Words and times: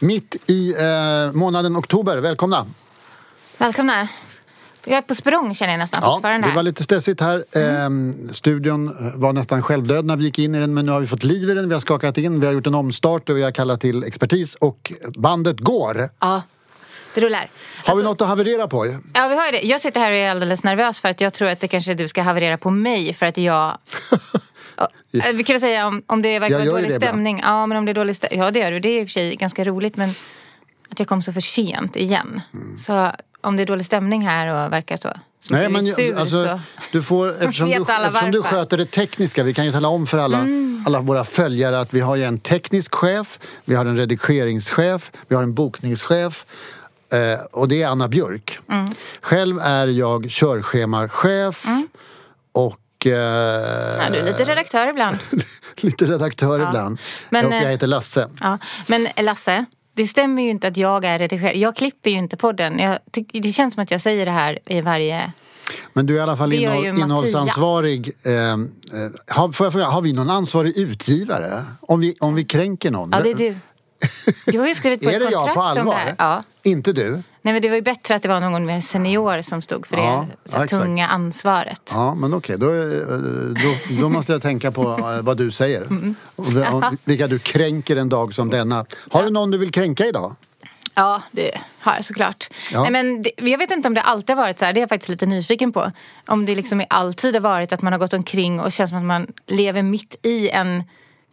Mitt 0.00 0.50
i 0.50 0.74
eh, 0.78 1.32
månaden 1.32 1.76
oktober. 1.76 2.16
Välkomna. 2.16 2.66
Välkomna. 3.58 4.08
Jag 4.84 4.98
är 4.98 5.02
på 5.02 5.14
språng 5.14 5.54
känner 5.54 5.72
jag 5.72 5.78
nästan 5.78 6.00
Ja, 6.02 6.12
fortfarande. 6.14 6.48
det 6.48 6.54
var 6.54 6.62
lite 6.62 6.82
stressigt 6.82 7.20
här. 7.20 7.44
Ehm, 7.52 8.28
studion 8.32 9.12
var 9.14 9.32
nästan 9.32 9.62
självdöd 9.62 10.04
när 10.04 10.16
vi 10.16 10.24
gick 10.24 10.38
in 10.38 10.54
i 10.54 10.60
den 10.60 10.74
men 10.74 10.86
nu 10.86 10.92
har 10.92 11.00
vi 11.00 11.06
fått 11.06 11.24
liv 11.24 11.50
i 11.50 11.54
den. 11.54 11.68
Vi 11.68 11.74
har 11.74 11.80
skakat 11.80 12.18
in, 12.18 12.40
vi 12.40 12.46
har 12.46 12.52
gjort 12.52 12.66
en 12.66 12.74
omstart 12.74 13.28
och 13.28 13.36
vi 13.36 13.42
har 13.42 13.50
kallat 13.52 13.80
till 13.80 14.04
expertis 14.04 14.54
och 14.54 14.92
bandet 15.16 15.60
går. 15.60 16.08
Ja, 16.20 16.42
det 17.14 17.20
rullar. 17.20 17.38
Har 17.38 17.46
vi 17.46 17.90
Alltså, 17.90 18.04
något 18.04 18.20
att 18.22 18.28
haverera 18.28 18.68
på? 18.68 18.86
Ja, 19.14 19.28
vi 19.28 19.34
har 19.34 19.52
det. 19.52 19.60
Jag 19.62 19.80
sitter 19.80 20.00
här 20.00 20.10
och 20.10 20.16
är 20.16 20.30
alldeles 20.30 20.62
nervös 20.62 21.00
för 21.00 21.08
att 21.08 21.20
jag 21.20 21.32
tror 21.34 21.48
att 21.48 21.60
det 21.60 21.68
kanske 21.68 21.94
du 21.94 22.08
ska 22.08 22.22
haverera 22.22 22.58
på 22.58 22.70
mig 22.70 23.14
för 23.14 23.26
att 23.26 23.36
jag... 23.38 23.78
Ja, 24.76 24.88
eh, 25.28 25.32
Vi 25.34 25.44
kan 25.44 25.54
väl 25.54 25.60
säga 25.60 25.86
om, 25.86 26.02
om 26.06 26.22
det 26.22 26.38
verkar 26.38 26.54
vara 26.58 26.64
dålig 26.64 26.90
det 26.90 26.94
ibland. 26.94 27.02
stämning. 27.02 27.40
Ja, 27.44 27.66
men 27.66 27.78
om 27.78 27.84
det 27.84 27.92
är 27.92 27.94
dålig 27.94 28.16
stämning. 28.16 28.40
Ja, 28.40 28.50
det 28.50 28.58
gör 28.60 28.70
du. 28.70 28.80
Det 28.80 28.88
är 28.88 29.00
i 29.00 29.04
och 29.04 29.08
för 29.08 29.12
sig 29.12 29.36
ganska 29.36 29.64
roligt 29.64 29.96
men 29.96 30.14
att 30.90 30.98
jag 30.98 31.08
kom 31.08 31.22
så 31.22 31.32
för 31.32 31.40
sent 31.40 31.96
igen. 31.96 32.40
Mm. 32.54 32.78
Så 32.78 33.10
om 33.40 33.56
det 33.56 33.62
är 33.62 33.66
dålig 33.66 33.86
stämning 33.86 34.26
här 34.26 34.46
och 34.66 34.72
verkar 34.72 34.96
så. 34.96 35.08
Som 35.40 35.56
Nej, 35.56 35.68
men 35.68 35.82
sur 35.82 36.18
alltså, 36.18 36.44
så. 36.44 36.60
du 36.92 37.02
får, 37.02 37.28
eftersom, 37.42 37.70
du, 37.70 37.82
eftersom 37.82 38.30
du 38.30 38.42
sköter 38.42 38.78
det 38.78 38.86
tekniska, 38.86 39.42
vi 39.42 39.54
kan 39.54 39.64
ju 39.64 39.72
tala 39.72 39.88
om 39.88 40.06
för 40.06 40.18
alla, 40.18 40.46
alla 40.86 41.00
våra 41.00 41.24
följare 41.24 41.80
att 41.80 41.94
vi 41.94 42.00
har 42.00 42.16
ju 42.16 42.24
en 42.24 42.38
teknisk 42.38 42.94
chef, 42.94 43.38
vi 43.64 43.74
har 43.74 43.86
en 43.86 43.96
redigeringschef, 43.96 45.10
vi 45.28 45.34
har 45.36 45.42
en 45.42 45.54
bokningschef 45.54 46.44
eh, 47.12 47.40
och 47.52 47.68
det 47.68 47.82
är 47.82 47.88
Anna 47.88 48.08
Björk. 48.08 48.58
Själv 49.20 49.58
är 49.58 49.86
jag 49.86 50.30
körschemachef 50.30 51.64
och 52.52 53.06
eh, 53.06 53.12
Ja, 53.12 54.10
du 54.12 54.18
är 54.18 54.24
lite 54.24 54.44
redaktör 54.44 54.88
ibland. 54.88 55.18
lite 55.76 56.04
redaktör 56.04 56.68
ibland. 56.68 56.98
Men, 57.30 57.46
och 57.46 57.52
jag 57.52 57.62
eh, 57.62 57.68
heter 57.68 57.86
Lasse. 57.86 58.28
Ja, 58.40 58.58
men 58.86 59.08
Lasse, 59.16 59.64
det 59.94 60.06
stämmer 60.06 60.42
ju 60.42 60.50
inte 60.50 60.68
att 60.68 60.76
jag 60.76 61.04
är 61.04 61.18
redigerare. 61.18 61.58
Jag 61.58 61.76
klipper 61.76 62.10
ju 62.10 62.16
inte 62.16 62.36
podden. 62.36 62.78
Jag 62.78 62.98
det 63.32 63.52
känns 63.52 63.74
som 63.74 63.82
att 63.82 63.90
jag 63.90 64.00
säger 64.00 64.26
det 64.26 64.32
här 64.32 64.58
i 64.66 64.80
varje... 64.80 65.32
Men 65.92 66.06
du 66.06 66.14
är 66.14 66.18
i 66.18 66.22
alla 66.22 66.36
fall 66.36 66.52
innehåll, 66.52 66.86
innehållsansvarig. 66.86 68.12
Eh, 68.22 68.32
eh, 68.32 68.56
har, 69.26 69.52
får 69.52 69.66
jag 69.66 69.72
fråga, 69.72 69.86
har 69.86 70.02
vi 70.02 70.12
någon 70.12 70.30
ansvarig 70.30 70.76
utgivare? 70.76 71.64
Om 71.80 72.00
vi, 72.00 72.14
om 72.20 72.34
vi 72.34 72.44
kränker 72.44 72.90
någon? 72.90 73.10
Ja, 73.12 73.20
det 73.20 73.30
är 73.30 73.34
du. 73.34 73.56
Du 74.46 74.58
har 74.58 74.68
ju 74.68 74.74
skrivit 74.74 75.02
på 75.02 75.10
Är 75.10 75.14
ett 75.14 75.26
det 75.26 75.30
jag 75.30 75.46
kontrakt 75.46 75.56
på 75.56 75.60
om 75.60 75.74
det 75.74 75.80
allvar? 75.80 75.94
här. 75.94 76.14
Ja. 76.18 76.42
Inte 76.62 76.92
du? 76.92 77.22
Nej, 77.42 77.54
men 77.54 77.62
det 77.62 77.68
var 77.68 77.76
ju 77.76 77.82
bättre 77.82 78.14
att 78.14 78.22
det 78.22 78.28
var 78.28 78.40
någon 78.40 78.66
mer 78.66 78.80
senior 78.80 79.42
som 79.42 79.62
stod 79.62 79.86
för 79.86 79.96
Ja, 79.96 80.26
det 80.44 80.50
ja, 80.58 80.66
tunga 80.66 81.08
ansvaret. 81.08 81.90
Ja, 81.92 82.14
men 82.14 82.34
okej. 82.34 82.58
Då, 82.58 82.66
eh, 82.66 83.06
då, 83.62 84.00
då 84.00 84.08
måste 84.08 84.32
jag 84.32 84.42
tänka 84.42 84.70
på 84.70 84.82
eh, 84.82 85.22
vad 85.22 85.36
du 85.36 85.50
säger. 85.50 85.82
Mm. 85.82 86.14
Och 86.36 86.46
vilka 87.04 87.26
du 87.26 87.38
kränker 87.38 87.96
en 87.96 88.08
dag 88.08 88.34
som 88.34 88.50
denna. 88.50 88.86
Har 89.10 89.22
du 89.22 89.30
någon 89.30 89.50
du 89.50 89.58
vill 89.58 89.72
kränka 89.72 90.06
idag? 90.06 90.34
Ja, 90.94 91.22
det 91.30 91.60
har 91.80 91.94
jag 91.94 92.04
såklart. 92.04 92.48
Ja. 92.72 92.82
Nej, 92.82 92.90
men 92.90 93.22
det, 93.22 93.30
jag 93.36 93.58
vet 93.58 93.70
inte 93.70 93.88
om 93.88 93.94
det 93.94 94.02
alltid 94.02 94.36
har 94.36 94.42
varit 94.42 94.58
så 94.58 94.64
här. 94.64 94.72
Det 94.72 94.78
är 94.78 94.82
jag 94.82 94.88
faktiskt 94.88 95.08
lite 95.08 95.26
nyfiken 95.26 95.72
på. 95.72 95.92
Om 96.26 96.46
det 96.46 96.54
liksom 96.54 96.84
alltid 96.90 97.34
har 97.34 97.40
varit 97.40 97.72
att 97.72 97.82
man 97.82 97.92
har 97.92 98.00
gått 98.00 98.12
omkring 98.12 98.60
och 98.60 98.72
känns 98.72 98.90
som 98.90 98.98
att 98.98 99.04
man 99.04 99.26
lever 99.46 99.82
mitt 99.82 100.16
i 100.22 100.48
en 100.48 100.84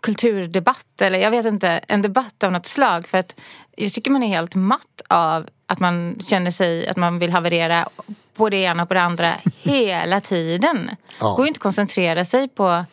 kulturdebatt. 0.01 1.01
Eller 1.01 1.19
jag 1.19 1.31
vet 1.31 1.45
inte, 1.45 1.67
en 1.67 2.01
debatt 2.01 2.43
av 2.43 2.51
något 2.51 2.65
slag. 2.65 3.07
För 3.07 3.17
att 3.17 3.39
jag 3.75 3.93
tycker 3.93 4.11
man 4.11 4.23
är 4.23 4.27
helt 4.27 4.55
matt 4.55 5.01
av 5.07 5.47
att 5.67 5.79
man 5.79 6.19
känner 6.19 6.51
sig, 6.51 6.87
att 6.87 6.97
man 6.97 7.19
vill 7.19 7.31
haverera 7.31 7.89
på 8.35 8.49
det 8.49 8.57
ena 8.57 8.83
och 8.83 8.89
på 8.89 8.93
det 8.93 9.01
andra 9.01 9.33
hela 9.61 10.21
tiden. 10.21 10.91
Ja. 11.19 11.35
går 11.35 11.45
ju 11.45 11.47
inte 11.47 11.57
att 11.57 11.63
koncentrera 11.63 12.25
sig 12.25 12.47
på, 12.47 12.85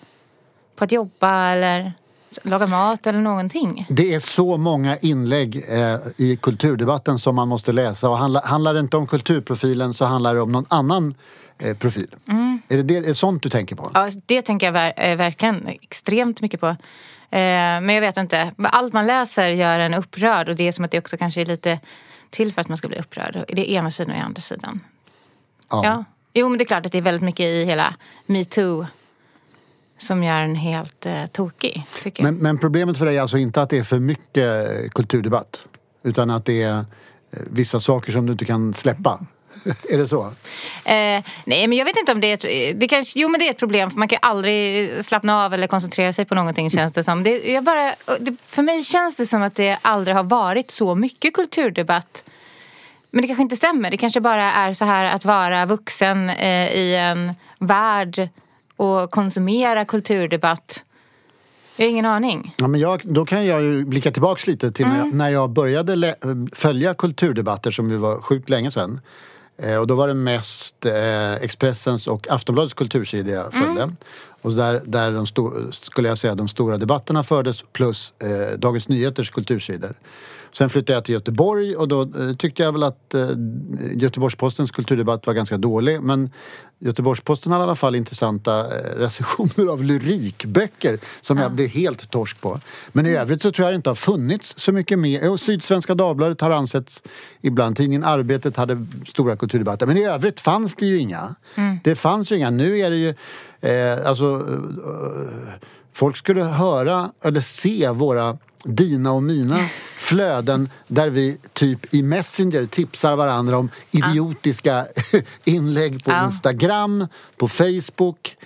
på 0.76 0.84
att 0.84 0.92
jobba 0.92 1.50
eller 1.50 1.92
laga 2.42 2.66
mat 2.66 3.06
eller 3.06 3.20
någonting. 3.20 3.86
Det 3.90 4.14
är 4.14 4.20
så 4.20 4.56
många 4.56 4.96
inlägg 4.96 5.64
eh, 5.68 5.96
i 6.16 6.36
kulturdebatten 6.36 7.18
som 7.18 7.36
man 7.36 7.48
måste 7.48 7.72
läsa. 7.72 8.10
Och 8.10 8.18
handla, 8.18 8.40
handlar 8.44 8.74
det 8.74 8.80
inte 8.80 8.96
om 8.96 9.06
kulturprofilen 9.06 9.94
så 9.94 10.04
handlar 10.04 10.34
det 10.34 10.40
om 10.40 10.52
någon 10.52 10.66
annan 10.68 11.14
eh, 11.58 11.76
profil. 11.76 12.14
Är, 12.68 12.76
det 12.76 12.82
det, 12.82 12.96
är 12.96 13.02
det 13.02 13.14
sånt 13.14 13.42
du 13.42 13.48
tänker 13.48 13.76
på? 13.76 13.90
Ja, 13.94 14.10
det 14.26 14.42
tänker 14.42 14.66
jag 14.66 14.72
ver- 14.72 14.92
eh, 14.96 15.16
verkligen 15.16 15.68
extremt 15.68 16.40
mycket 16.40 16.60
på. 16.60 16.66
Eh, 16.66 16.76
men 17.30 17.88
jag 17.88 18.00
vet 18.00 18.16
inte. 18.16 18.52
Allt 18.58 18.92
man 18.92 19.06
läser 19.06 19.48
gör 19.48 19.78
en 19.78 19.94
upprörd 19.94 20.48
och 20.48 20.56
det 20.56 20.68
är 20.68 20.72
som 20.72 20.84
att 20.84 20.90
det 20.90 20.98
också 20.98 21.16
kanske 21.16 21.40
är 21.40 21.46
lite 21.46 21.80
till 22.30 22.52
för 22.52 22.60
att 22.60 22.68
man 22.68 22.76
ska 22.78 22.88
bli 22.88 22.98
upprörd. 22.98 23.44
Det 23.48 23.70
är 23.70 23.78
ena 23.78 23.90
sidan 23.90 24.16
och 24.16 24.22
andra 24.22 24.40
sidan. 24.40 24.80
Ja. 25.70 26.04
Jo, 26.32 26.48
men 26.48 26.58
det 26.58 26.64
är 26.64 26.66
klart 26.66 26.86
att 26.86 26.92
det 26.92 26.98
är 26.98 27.02
väldigt 27.02 27.22
mycket 27.22 27.46
i 27.46 27.64
hela 27.64 27.94
metoo 28.26 28.86
som 29.98 30.22
gör 30.24 30.38
en 30.40 30.56
helt 30.56 31.06
eh, 31.06 31.26
tokig. 31.26 31.86
Men, 32.18 32.34
men 32.34 32.58
problemet 32.58 32.98
för 32.98 33.06
dig 33.06 33.16
är 33.16 33.20
alltså 33.22 33.38
inte 33.38 33.62
att 33.62 33.70
det 33.70 33.78
är 33.78 33.82
för 33.82 33.98
mycket 33.98 34.92
kulturdebatt? 34.94 35.66
Utan 36.02 36.30
att 36.30 36.44
det 36.44 36.62
är 36.62 36.78
eh, 36.78 36.84
vissa 37.30 37.80
saker 37.80 38.12
som 38.12 38.26
du 38.26 38.32
inte 38.32 38.44
kan 38.44 38.74
släppa? 38.74 39.26
är 39.90 39.98
det 39.98 40.08
så? 40.08 40.24
Eh, 40.84 41.24
nej, 41.44 41.66
men 41.66 41.72
jag 41.72 41.84
vet 41.84 41.96
inte 41.96 42.12
om 42.12 42.20
det 42.20 42.26
är 42.26 42.34
ett, 42.34 42.80
det 42.80 42.88
kanske, 42.88 43.18
Jo, 43.18 43.28
men 43.28 43.40
det 43.40 43.46
är 43.46 43.50
ett 43.50 43.58
problem 43.58 43.90
för 43.90 43.98
man 43.98 44.08
kan 44.08 44.16
ju 44.16 44.28
aldrig 44.28 44.90
slappna 45.04 45.44
av 45.44 45.54
eller 45.54 45.66
koncentrera 45.66 46.12
sig 46.12 46.24
på 46.24 46.34
någonting 46.34 46.70
känns 46.70 46.92
det 46.92 47.04
som. 47.04 47.22
Det, 47.22 47.52
jag 47.52 47.64
bara, 47.64 47.94
det, 48.20 48.36
för 48.46 48.62
mig 48.62 48.84
känns 48.84 49.14
det 49.14 49.26
som 49.26 49.42
att 49.42 49.54
det 49.54 49.78
aldrig 49.82 50.16
har 50.16 50.24
varit 50.24 50.70
så 50.70 50.94
mycket 50.94 51.34
kulturdebatt. 51.34 52.24
Men 53.10 53.22
det 53.22 53.26
kanske 53.26 53.42
inte 53.42 53.56
stämmer. 53.56 53.90
Det 53.90 53.96
kanske 53.96 54.20
bara 54.20 54.52
är 54.52 54.72
så 54.72 54.84
här 54.84 55.04
att 55.04 55.24
vara 55.24 55.66
vuxen 55.66 56.30
eh, 56.30 56.76
i 56.76 56.94
en 56.94 57.34
värld 57.58 58.28
och 58.76 59.10
konsumera 59.10 59.84
kulturdebatt. 59.84 60.84
Jag 61.76 61.86
har 61.86 61.90
ingen 61.90 62.06
aning. 62.06 62.54
Ja, 62.56 62.68
men 62.68 62.80
jag, 62.80 63.00
då 63.04 63.24
kan 63.24 63.46
jag 63.46 63.62
ju 63.62 63.84
blicka 63.84 64.10
tillbaks 64.10 64.46
lite 64.46 64.72
till 64.72 64.86
när, 64.86 64.98
jag, 64.98 65.14
när 65.14 65.28
jag 65.28 65.50
började 65.50 66.16
följa 66.52 66.94
kulturdebatter 66.94 67.70
som 67.70 67.90
ju 67.90 67.96
var 67.96 68.20
sjukt 68.20 68.48
länge 68.48 68.70
sedan. 68.70 69.00
Eh, 69.56 69.76
och 69.76 69.86
då 69.86 69.94
var 69.94 70.08
det 70.08 70.14
mest 70.14 70.86
eh, 70.86 71.34
Expressens 71.34 72.06
och 72.06 72.30
Aftonbladets 72.30 72.74
kultursidor 72.74 73.34
jag 73.34 73.52
följde. 73.52 73.90
Och 74.42 74.52
där, 74.52 74.82
där 74.84 75.12
de 75.12 75.26
skulle 75.72 76.08
jag 76.08 76.18
säga 76.18 76.34
de 76.34 76.48
stora 76.48 76.78
debatterna 76.78 77.22
fördes 77.22 77.64
plus 77.72 78.14
eh, 78.18 78.58
Dagens 78.58 78.88
Nyheters 78.88 79.30
kultursidor. 79.30 79.94
Sen 80.56 80.68
flyttade 80.68 80.96
jag 80.96 81.04
till 81.04 81.14
Göteborg 81.14 81.76
och 81.76 81.88
då 81.88 82.02
eh, 82.02 82.36
tyckte 82.38 82.62
jag 82.62 82.72
väl 82.72 82.82
att 82.82 83.14
eh, 83.14 83.28
Göteborgs-Postens 83.94 84.70
kulturdebatt 84.70 85.26
var 85.26 85.34
ganska 85.34 85.56
dålig. 85.56 86.02
Men 86.02 86.30
Göteborgs-Posten 86.78 87.52
hade 87.52 87.62
i 87.62 87.66
alla 87.66 87.74
fall 87.74 87.94
intressanta 87.94 88.60
eh, 88.60 88.96
recensioner 88.96 89.72
av 89.72 89.84
lyrikböcker 89.84 90.98
som 91.20 91.38
jag 91.38 91.52
blev 91.52 91.68
helt 91.68 92.10
torsk 92.10 92.40
på. 92.40 92.60
Men 92.92 93.06
i 93.06 93.10
övrigt 93.16 93.42
så 93.42 93.52
tror 93.52 93.68
jag 93.68 93.74
inte 93.74 93.90
har 93.90 93.94
funnits 93.94 94.54
så 94.58 94.72
mycket 94.72 94.98
mer. 94.98 95.20
Jo, 95.24 95.38
Sydsvenska 95.38 95.94
Dagbladet 95.94 96.40
har 96.40 96.50
ansetts 96.50 97.02
ibland. 97.40 97.76
Tidningen 97.76 98.04
Arbetet 98.04 98.56
hade 98.56 98.86
stora 99.06 99.36
kulturdebatter. 99.36 99.86
Men 99.86 99.96
i 99.96 100.04
övrigt 100.04 100.40
fanns 100.40 100.74
det 100.74 100.86
ju 100.86 100.98
inga. 100.98 101.34
Det 101.84 101.94
fanns 101.94 102.32
ju 102.32 102.36
inga. 102.36 102.50
Nu 102.50 102.78
är 102.78 102.90
det 102.90 102.96
ju... 102.96 103.14
Eh, 103.60 104.06
alltså, 104.06 104.26
eh, 104.26 105.52
folk 105.92 106.16
skulle 106.16 106.42
höra 106.42 107.10
eller 107.22 107.40
se 107.40 107.90
våra 107.90 108.38
dina 108.64 109.12
och 109.12 109.22
mina 109.22 109.58
flöden 109.96 110.68
där 110.88 111.10
vi 111.10 111.38
typ 111.52 111.94
i 111.94 112.02
Messenger 112.02 112.64
tipsar 112.64 113.16
varandra 113.16 113.58
om 113.58 113.70
idiotiska 113.90 114.86
inlägg 115.44 116.04
på 116.04 116.10
Ja. 116.10 116.24
Instagram, 116.24 117.06
på 117.36 117.48
Facebook, 117.48 118.36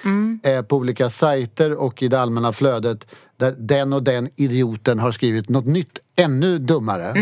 eh, 0.43 0.63
på 0.63 0.77
olika 0.77 1.11
sajter 1.11 1.73
och 1.73 2.03
i 2.03 2.09
det 2.09 2.21
allmänna 2.21 2.53
flödet 2.53 3.07
där 3.37 3.55
den 3.59 3.93
och 3.93 4.03
den 4.03 4.29
idioten 4.37 4.99
har 4.99 5.13
skrivit 5.13 5.49
något 5.49 5.67
nytt 5.67 5.99
ännu 6.17 6.59
dummare. 6.59 7.13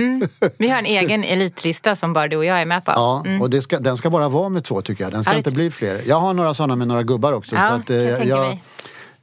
Vi 0.58 0.68
har 0.68 0.78
en 0.78 0.86
egen 0.86 1.24
elitlista 1.24 1.96
som 1.96 2.12
bara 2.12 2.28
du 2.28 2.36
och 2.36 2.44
jag 2.44 2.60
är 2.60 2.66
med 2.66 2.84
på. 2.84 2.90
Ja, 2.90 3.24
och 3.40 3.50
det 3.50 3.62
ska, 3.62 3.78
den 3.78 3.96
ska 3.96 4.10
bara 4.10 4.28
vara 4.28 4.48
med 4.48 4.64
två 4.64 4.82
tycker 4.82 5.04
jag. 5.04 5.12
Den 5.12 5.24
ska 5.24 5.32
Ja, 5.32 5.38
inte 5.38 5.50
bli 5.50 5.70
fler. 5.70 6.02
Jag 6.06 6.20
har 6.20 6.34
några 6.34 6.54
sådana 6.54 6.76
med 6.76 6.88
några 6.88 7.02
gubbar 7.02 7.32
också. 7.32 7.54
Ja, 7.54 7.68
så 7.68 7.74
att, 7.74 7.88
jag 8.26 8.30
eh, 8.30 8.40
mig. 8.40 8.62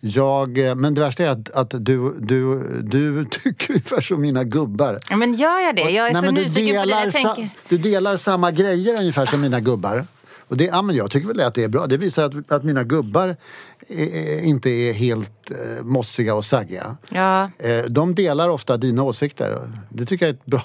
Jag, 0.05 0.57
eh, 0.57 0.75
men 0.75 0.93
det 0.93 1.01
värsta 1.01 1.23
är 1.23 1.29
att, 1.29 1.49
att 1.49 1.69
du, 1.85 2.13
du, 2.19 2.59
du 2.83 3.25
tycker 3.31 3.71
ungefär 3.73 4.01
som 4.01 4.21
mina 4.21 4.43
gubbar. 4.43 4.99
Ja, 5.09 5.15
men 5.15 5.33
gör 5.33 5.59
jag 5.59 5.75
det? 5.75 5.81
Jag 5.89 6.07
är 6.09 6.13
Nej, 6.13 6.21
så 6.21 6.27
du, 6.27 6.31
nyfiken 6.31 6.75
på 6.81 6.85
det. 6.89 7.03
Jag 7.03 7.13
tänker... 7.13 7.49
du 7.69 7.77
delar 7.77 8.17
samma 8.17 8.51
grejer 8.51 8.99
ungefär 8.99 9.25
som 9.25 9.41
mina 9.41 9.59
gubbar. 9.59 10.05
Och 10.47 10.57
det, 10.57 10.63
ja, 10.63 10.81
men 10.81 10.95
jag 10.95 11.11
tycker 11.11 11.27
väl 11.27 11.39
att 11.39 11.53
det 11.53 11.63
är 11.63 11.67
bra. 11.67 11.87
Det 11.87 11.97
visar 11.97 12.23
att, 12.23 12.51
att 12.51 12.63
mina 12.63 12.83
gubbar 12.83 13.35
eh, 13.87 14.47
inte 14.47 14.69
är 14.69 14.93
helt 14.93 15.51
eh, 15.51 15.83
mossiga 15.83 16.35
och 16.35 16.45
saggiga. 16.45 16.97
Ja. 17.09 17.51
Eh, 17.59 17.83
de 17.89 18.15
delar 18.15 18.49
ofta 18.49 18.77
dina 18.77 19.03
åsikter. 19.03 19.59
Det 19.89 20.05
tycker 20.05 20.25
jag 20.25 20.29
är 20.29 20.33
ett 20.33 20.45
bra, 20.45 20.63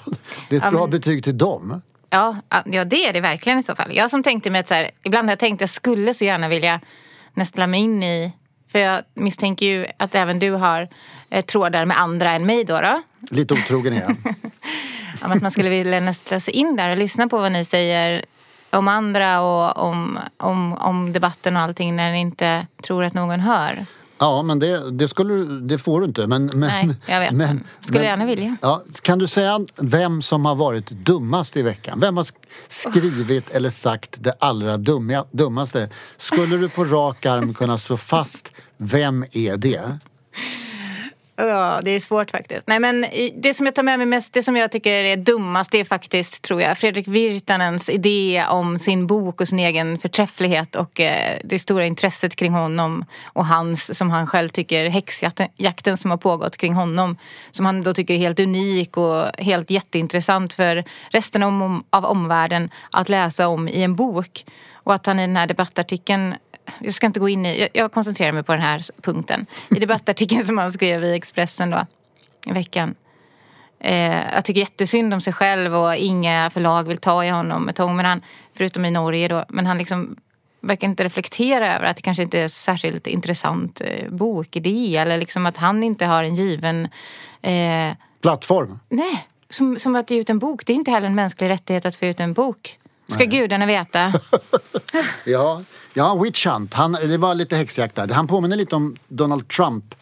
det 0.49 0.55
är 0.55 0.59
ett 0.59 0.65
Ja, 0.65 0.71
bra 0.71 0.81
men- 0.81 0.89
betyg 0.89 1.23
till 1.23 1.37
dem. 1.37 1.81
Ja, 2.09 2.35
ja, 2.65 2.85
det 2.85 3.05
är 3.05 3.13
det 3.13 3.21
verkligen 3.21 3.59
i 3.59 3.63
så 3.63 3.75
fall. 3.75 3.89
Jag 3.95 4.09
som 4.09 4.23
tänkte 4.23 4.49
mig 4.49 4.59
att 4.61 4.67
så 4.67 4.73
här, 4.73 4.91
ibland 5.03 5.27
har 5.27 5.31
jag 5.31 5.39
tänkt 5.39 5.57
att 5.57 5.61
jag 5.61 5.69
skulle 5.69 6.13
så 6.13 6.25
gärna 6.25 6.49
vilja 6.49 6.81
nästla 7.33 7.67
mig 7.67 7.79
in 7.79 8.03
i, 8.03 8.31
för 8.71 8.79
jag 8.79 9.03
misstänker 9.13 9.65
ju 9.65 9.85
att 9.97 10.15
även 10.15 10.39
du 10.39 10.51
har 10.51 10.87
eh, 11.29 11.45
trådar 11.45 11.85
med 11.85 11.99
andra 11.99 12.31
än 12.31 12.45
mig 12.45 12.63
då. 12.63 12.81
då. 12.81 13.01
Lite 13.31 13.53
otrogen 13.53 13.93
är 13.93 14.01
jag. 14.01 14.15
Om 15.23 15.31
att 15.31 15.41
man 15.41 15.51
skulle 15.51 15.69
vilja 15.69 15.99
nästla 15.99 16.39
sig 16.39 16.53
in 16.53 16.75
där 16.75 16.91
och 16.91 16.97
lyssna 16.97 17.27
på 17.27 17.37
vad 17.37 17.51
ni 17.51 17.65
säger 17.65 18.25
om 18.69 18.87
andra 18.87 19.41
och 19.41 19.77
om, 19.77 20.19
om, 20.37 20.73
om 20.73 21.13
debatten 21.13 21.55
och 21.55 21.61
allting 21.61 21.95
när 21.95 22.11
ni 22.11 22.19
inte 22.19 22.67
tror 22.83 23.03
att 23.03 23.13
någon 23.13 23.39
hör. 23.39 23.85
Ja, 24.19 24.41
men 24.41 24.59
det, 24.59 24.91
det, 24.91 25.07
skulle, 25.07 25.33
det 25.43 25.77
får 25.77 25.99
du 26.01 26.05
inte. 26.07 26.27
Men, 26.27 26.45
men, 26.45 26.59
Nej, 26.59 26.95
jag 27.05 27.19
vet. 27.19 27.31
Men, 27.31 27.63
Skulle 27.81 28.03
gärna 28.03 28.25
vilja. 28.25 28.57
Ja, 28.61 28.83
kan 29.01 29.19
du 29.19 29.27
säga 29.27 29.59
vem 29.75 30.21
som 30.21 30.45
har 30.45 30.55
varit 30.55 30.89
dummast 30.89 31.57
i 31.57 31.61
veckan? 31.61 31.99
Vem 31.99 32.17
har 32.17 32.23
sk- 32.23 32.33
skrivit 32.67 33.49
eller 33.49 33.69
sagt 33.69 34.15
det 34.19 34.33
allra 34.39 34.77
dumma, 34.77 35.25
dummaste? 35.31 35.89
Skulle 36.17 36.57
du 36.57 36.69
på 36.69 36.85
rak 36.85 37.25
arm 37.25 37.53
kunna 37.53 37.77
slå 37.77 37.97
fast 37.97 38.51
vem 38.77 39.25
är 39.31 39.57
det? 39.57 39.97
Ja, 41.47 41.79
det 41.83 41.91
är 41.91 41.99
svårt 41.99 42.31
faktiskt. 42.31 42.67
Nej, 42.67 42.79
men 42.79 43.05
det 43.35 43.53
som 43.53 43.65
jag 43.65 43.75
tar 43.75 43.83
med 43.83 43.97
mig 43.99 44.05
mest, 44.05 44.33
det 44.33 44.43
som 44.43 44.55
jag 44.55 44.71
tycker 44.71 44.91
är 44.91 45.17
dummast, 45.17 45.71
det 45.71 45.79
är 45.79 45.85
faktiskt, 45.85 46.41
tror 46.41 46.61
jag, 46.61 46.77
Fredrik 46.77 47.07
Virtanens 47.07 47.89
idé 47.89 48.45
om 48.49 48.79
sin 48.79 49.07
bok 49.07 49.41
och 49.41 49.47
sin 49.47 49.59
egen 49.59 49.97
förträfflighet 49.97 50.75
och 50.75 50.99
eh, 50.99 51.37
det 51.43 51.59
stora 51.59 51.85
intresset 51.85 52.35
kring 52.35 52.53
honom 52.53 53.05
och 53.23 53.45
hans, 53.45 53.97
som 53.97 54.09
han 54.09 54.27
själv 54.27 54.49
tycker, 54.49 54.89
häxjakten 54.89 55.97
som 55.97 56.11
har 56.11 56.17
pågått 56.17 56.57
kring 56.57 56.73
honom. 56.73 57.17
Som 57.51 57.65
han 57.65 57.83
då 57.83 57.93
tycker 57.93 58.13
är 58.13 58.17
helt 58.17 58.39
unik 58.39 58.97
och 58.97 59.25
helt 59.37 59.69
jätteintressant 59.69 60.53
för 60.53 60.83
resten 61.09 61.43
av 61.89 62.05
omvärlden 62.05 62.69
att 62.91 63.09
läsa 63.09 63.47
om 63.47 63.67
i 63.67 63.83
en 63.83 63.95
bok. 63.95 64.45
Och 64.73 64.93
att 64.93 65.05
han 65.05 65.19
i 65.19 65.27
den 65.27 65.35
här 65.35 65.47
debattartikeln 65.47 66.35
jag 66.79 66.93
ska 66.93 67.07
inte 67.07 67.19
gå 67.19 67.29
in 67.29 67.45
i, 67.45 67.59
jag, 67.59 67.69
jag 67.73 67.91
koncentrerar 67.91 68.31
mig 68.31 68.43
på 68.43 68.51
den 68.51 68.61
här 68.61 69.01
punkten. 69.01 69.45
I 69.69 69.79
debattartikeln 69.79 70.45
som 70.45 70.57
han 70.57 70.73
skrev 70.73 71.03
i 71.03 71.13
Expressen 71.13 71.69
då, 71.69 71.85
i 72.45 72.51
veckan. 72.51 72.95
Eh, 73.79 74.33
jag 74.33 74.45
tycker 74.45 74.61
jättesynd 74.61 75.13
om 75.13 75.21
sig 75.21 75.33
själv 75.33 75.75
och 75.75 75.95
inga 75.95 76.49
förlag 76.49 76.87
vill 76.87 76.97
ta 76.97 77.25
i 77.25 77.29
honom 77.29 77.69
ett 77.69 77.75
tag. 77.75 77.95
Men 77.95 78.05
han, 78.05 78.21
förutom 78.53 78.85
i 78.85 78.91
Norge 78.91 79.27
då, 79.27 79.45
men 79.49 79.65
han 79.65 79.77
liksom 79.77 80.15
verkar 80.61 80.87
inte 80.87 81.03
reflektera 81.03 81.75
över 81.75 81.85
att 81.85 81.95
det 81.95 82.01
kanske 82.01 82.23
inte 82.23 82.39
är 82.39 82.47
särskilt 82.47 83.07
intressant 83.07 83.81
eh, 83.81 84.09
bokidé. 84.09 84.97
Eller 84.97 85.17
liksom 85.17 85.45
att 85.45 85.57
han 85.57 85.83
inte 85.83 86.05
har 86.05 86.23
en 86.23 86.35
given... 86.35 86.87
Eh, 87.41 87.93
Plattform? 88.21 88.79
nej, 88.89 89.27
som, 89.49 89.79
som 89.79 89.95
att 89.95 90.11
ge 90.11 90.19
ut 90.19 90.29
en 90.29 90.39
bok. 90.39 90.65
Det 90.65 90.73
är 90.73 90.75
inte 90.75 90.91
heller 90.91 91.07
en 91.07 91.15
mänsklig 91.15 91.49
rättighet 91.49 91.85
att 91.85 91.95
få 91.95 92.05
ut 92.05 92.19
en 92.19 92.33
bok. 92.33 92.78
Ska 93.09 93.23
gudarna 93.25 93.65
veta. 93.65 94.13
Ja, 95.25 95.61
ja 95.93 96.15
Witch 96.15 96.47
Hunt. 96.47 96.73
Han, 96.73 96.91
det 96.91 97.17
var 97.17 97.35
lite 97.35 97.55
häxjakt 97.55 97.95
där. 97.95 98.07
Han 98.07 98.27
påminner 98.27 98.55
lite 98.55 98.75
om 98.75 98.95
Donald 99.07 99.47
Trump 99.47 99.95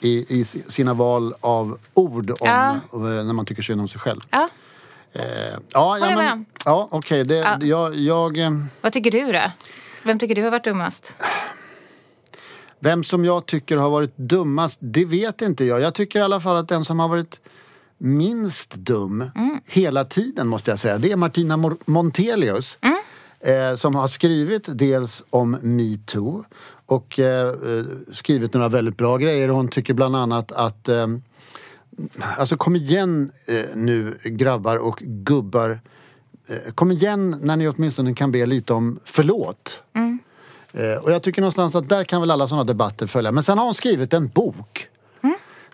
i, 0.00 0.40
i 0.40 0.44
sina 0.44 0.94
val 0.94 1.34
av 1.40 1.78
ord 1.94 2.30
om, 2.30 2.36
Ja. 2.40 2.74
eh, 2.92 3.00
när 3.00 3.32
man 3.32 3.46
tycker 3.46 3.62
synd 3.62 3.80
om 3.80 3.88
sig 3.88 4.00
själv. 4.00 4.20
Ja, 4.30 4.48
Eh, 5.12 5.22
ja, 5.72 5.98
ja, 5.98 6.16
men, 6.16 6.46
ja 6.64 6.88
okej. 6.90 7.24
det 7.24 7.34
Ja. 7.36 7.58
Jag, 7.60 7.96
jag, 7.96 8.38
eh, 8.38 8.50
vad 8.80 8.92
tycker 8.92 9.10
du 9.10 9.32
då? 9.32 9.50
Vem 10.04 10.18
tycker 10.18 10.34
du 10.34 10.42
har 10.42 10.50
varit 10.50 10.64
dummast? 10.64 11.16
vem 12.78 13.04
som 13.04 13.24
jag 13.24 13.46
tycker 13.46 13.76
har 13.76 13.90
varit 13.90 14.16
dummast, 14.16 14.78
det 14.82 15.04
vet 15.04 15.42
inte 15.42 15.64
jag. 15.64 15.80
Jag 15.80 15.94
tycker 15.94 16.18
i 16.18 16.22
alla 16.22 16.40
fall 16.40 16.56
att 16.56 16.68
den 16.68 16.84
som 16.84 17.00
har 17.00 17.08
varit 17.08 17.40
minst 18.00 18.74
dum 18.74 19.24
hela 19.66 20.04
tiden 20.04 20.48
måste 20.48 20.70
jag 20.70 20.78
säga, 20.78 20.98
det 20.98 21.12
är 21.12 21.16
Martina 21.16 21.56
Mor- 21.56 21.78
Montelius. 21.86 22.78
Eh, 23.40 23.74
som 23.76 23.94
har 23.94 24.06
skrivit 24.08 24.64
dels 24.68 25.22
om 25.30 25.50
metoo 25.62 26.44
och 26.86 27.18
eh, 27.18 27.46
eh, 27.48 27.84
skrivit 28.12 28.54
några 28.54 28.68
väldigt 28.68 28.96
bra 28.96 29.16
grejer. 29.16 29.48
Hon 29.48 29.68
tycker 29.68 29.94
bland 29.94 30.16
annat 30.16 30.52
att 30.52 30.88
eh, 30.88 31.06
Alltså 32.38 32.56
kom 32.56 32.76
igen 32.76 33.32
eh, 33.46 33.64
nu 33.76 34.18
grabbar 34.24 34.76
och 34.76 34.98
gubbar. 35.00 35.80
Eh, 36.46 36.72
kom 36.74 36.90
igen 36.92 37.36
när 37.42 37.56
ni 37.56 37.68
åtminstone 37.68 38.14
kan 38.14 38.32
be 38.32 38.46
lite 38.46 38.72
om 38.72 39.00
förlåt. 39.04 39.82
Eh, 40.72 41.02
och 41.04 41.12
jag 41.12 41.22
tycker 41.22 41.40
någonstans 41.42 41.74
att 41.74 41.88
där 41.88 42.04
kan 42.04 42.20
väl 42.20 42.30
alla 42.30 42.48
sådana 42.48 42.64
debatter 42.64 43.06
följa. 43.06 43.32
Men 43.32 43.42
sen 43.42 43.58
har 43.58 43.64
hon 43.64 43.74
skrivit 43.74 44.12
en 44.14 44.28
bok 44.28 44.88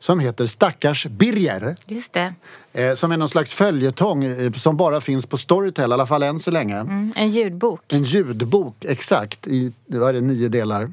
som 0.07 0.21
heter 0.21 0.47
Stackars 0.47 1.07
Birger. 1.07 1.77
Just 1.87 2.13
det. 2.13 2.35
Eh, 2.73 2.95
som 2.95 3.13
är 3.13 3.17
någon 3.17 3.29
slags 3.29 3.55
följetong 3.55 4.25
eh, 4.25 4.53
som 4.53 4.77
bara 4.77 5.01
finns 5.01 5.27
på 5.27 5.39
Storytel, 5.39 5.91
i 5.91 5.95
alla 5.95 6.07
fall 6.07 6.23
än 6.23 6.41
så 6.41 6.51
länge. 6.51 6.77
Mm, 6.77 7.13
en 7.17 7.29
ljudbok. 7.29 7.93
En 7.93 8.03
ljudbok, 8.03 8.85
exakt, 8.85 9.47
i 9.47 9.73
det 9.87 9.99
var 9.99 10.13
det, 10.13 10.21
nio 10.21 10.49
delar. 10.49 10.93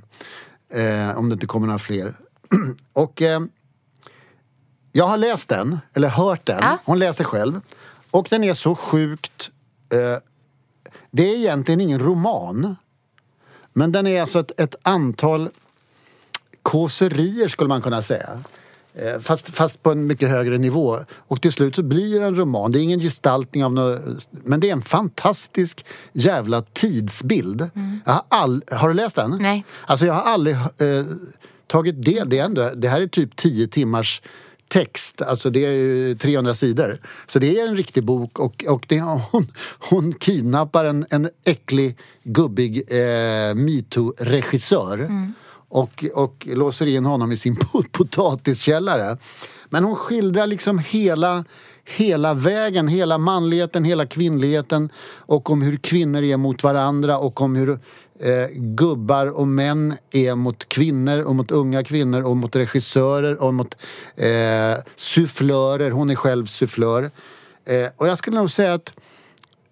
Eh, 0.69 1.17
om 1.17 1.29
det 1.29 1.33
inte 1.33 1.45
kommer 1.45 1.67
några 1.67 1.79
fler. 1.79 2.13
och 2.93 3.21
eh, 3.21 3.41
jag 4.91 5.07
har 5.07 5.17
läst 5.17 5.49
den, 5.49 5.79
eller 5.93 6.07
hört 6.07 6.45
den. 6.45 6.59
Ja. 6.61 6.77
Hon 6.85 6.99
läser 6.99 7.23
själv. 7.23 7.61
Och 8.11 8.27
den 8.29 8.43
är 8.43 8.53
så 8.53 8.75
sjukt... 8.75 9.51
Det 11.11 11.23
är 11.23 11.35
egentligen 11.35 11.81
ingen 11.81 11.99
roman. 11.99 12.75
Men 13.73 13.91
den 13.91 14.07
är 14.07 14.21
alltså 14.21 14.39
ett, 14.39 14.59
ett 14.59 14.75
antal 14.81 15.49
kåserier 16.61 17.47
skulle 17.47 17.67
man 17.67 17.81
kunna 17.81 18.01
säga. 18.01 18.39
Eh, 18.95 19.19
Fast, 19.19 19.49
fast 19.49 19.83
på 19.83 19.91
en 19.91 20.07
mycket 20.07 20.29
högre 20.29 20.57
nivå. 20.57 20.99
Och 21.27 21.41
till 21.41 21.51
slut 21.51 21.75
så 21.75 21.83
blir 21.83 22.19
det 22.19 22.25
en 22.25 22.35
roman. 22.35 22.71
Det 22.71 22.79
är 22.79 22.81
ingen 22.81 22.99
gestaltning 22.99 23.63
av 23.65 23.73
något, 23.73 24.27
Men 24.31 24.59
det 24.59 24.69
är 24.69 24.73
en 24.73 24.81
fantastisk 24.81 25.85
jävla 26.11 26.61
tidsbild. 26.61 27.69
Jag 28.05 28.13
har, 28.13 28.23
all, 28.27 28.63
har 28.71 28.87
du 28.87 28.93
läst 28.93 29.15
den? 29.15 29.37
Nej. 29.41 29.65
Alltså 29.85 30.05
jag 30.05 30.13
har 30.13 30.21
aldrig 30.21 30.55
eh, 30.55 31.05
tagit 31.67 32.05
del. 32.05 32.29
Det, 32.29 32.39
ändå, 32.39 32.71
det 32.75 32.89
här 32.89 33.01
är 33.01 33.07
typ 33.07 33.35
10 33.35 33.67
timmars 33.67 34.21
text, 34.67 35.21
alltså 35.21 35.49
det 35.49 35.65
är 35.65 35.71
ju 35.71 36.15
300 36.15 36.53
sidor. 36.53 36.99
Så 37.31 37.39
det 37.39 37.59
är 37.59 37.67
en 37.67 37.75
riktig 37.75 38.03
bok 38.03 38.39
och, 38.39 38.65
och 38.67 38.85
det, 38.89 38.99
hon, 39.31 39.47
hon 39.79 40.13
kidnappar 40.13 40.85
en, 40.85 41.05
en 41.09 41.29
äcklig, 41.45 41.97
gubbig 42.23 42.77
eh, 42.87 43.55
metoo-regissör 43.55 45.33
och, 45.73 46.05
och 46.13 46.47
låser 46.53 46.85
in 46.85 47.05
honom 47.05 47.31
i 47.31 47.37
sin 47.37 47.55
potatiskällare. 47.91 49.17
Men 49.69 49.83
hon 49.83 49.95
skildrar 49.95 50.47
liksom 50.47 50.79
hela, 50.79 51.45
hela 51.85 52.33
vägen, 52.33 52.87
hela 52.87 53.17
manligheten, 53.17 53.83
hela 53.83 54.05
kvinnligheten 54.05 54.89
och 55.15 55.49
om 55.49 55.61
hur 55.61 55.77
kvinnor 55.77 56.23
är 56.23 56.37
mot 56.37 56.63
varandra 56.63 57.17
och 57.17 57.41
om 57.41 57.55
hur 57.55 57.69
eh, 58.19 58.47
gubbar 58.55 59.27
och 59.27 59.47
män 59.47 59.93
är 60.11 60.35
mot 60.35 60.69
kvinnor 60.69 61.21
och 61.21 61.35
mot 61.35 61.51
unga 61.51 61.83
kvinnor 61.83 62.21
och 62.21 62.37
mot 62.37 62.55
regissörer 62.55 63.41
och 63.41 63.53
mot 63.53 63.75
eh, 64.15 64.83
sufflörer. 64.95 65.91
Hon 65.91 66.09
är 66.09 66.15
själv 66.15 66.45
sufflör. 66.45 67.11
Eh, 67.65 67.87
och 67.97 68.07
jag 68.07 68.17
skulle 68.17 68.37
nog 68.37 68.51
säga 68.51 68.73
att 68.73 68.93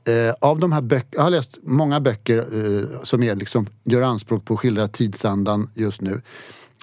eh, 0.06 0.34
av 0.42 0.60
de 0.60 0.72
här 0.72 0.82
böckerna, 0.82 1.08
jag 1.12 1.22
har 1.22 1.30
läst 1.30 1.58
många 1.64 2.00
böcker 2.00 2.38
eh, 2.38 3.04
som 3.04 3.24
är 3.24 3.36
liksom, 3.36 3.68
gör 3.84 4.02
anspråk 4.02 4.46
på 4.46 4.54
att 4.54 4.60
skildra 4.60 4.88
tidsandan 4.88 5.70
just 5.76 6.02
nu. 6.02 6.22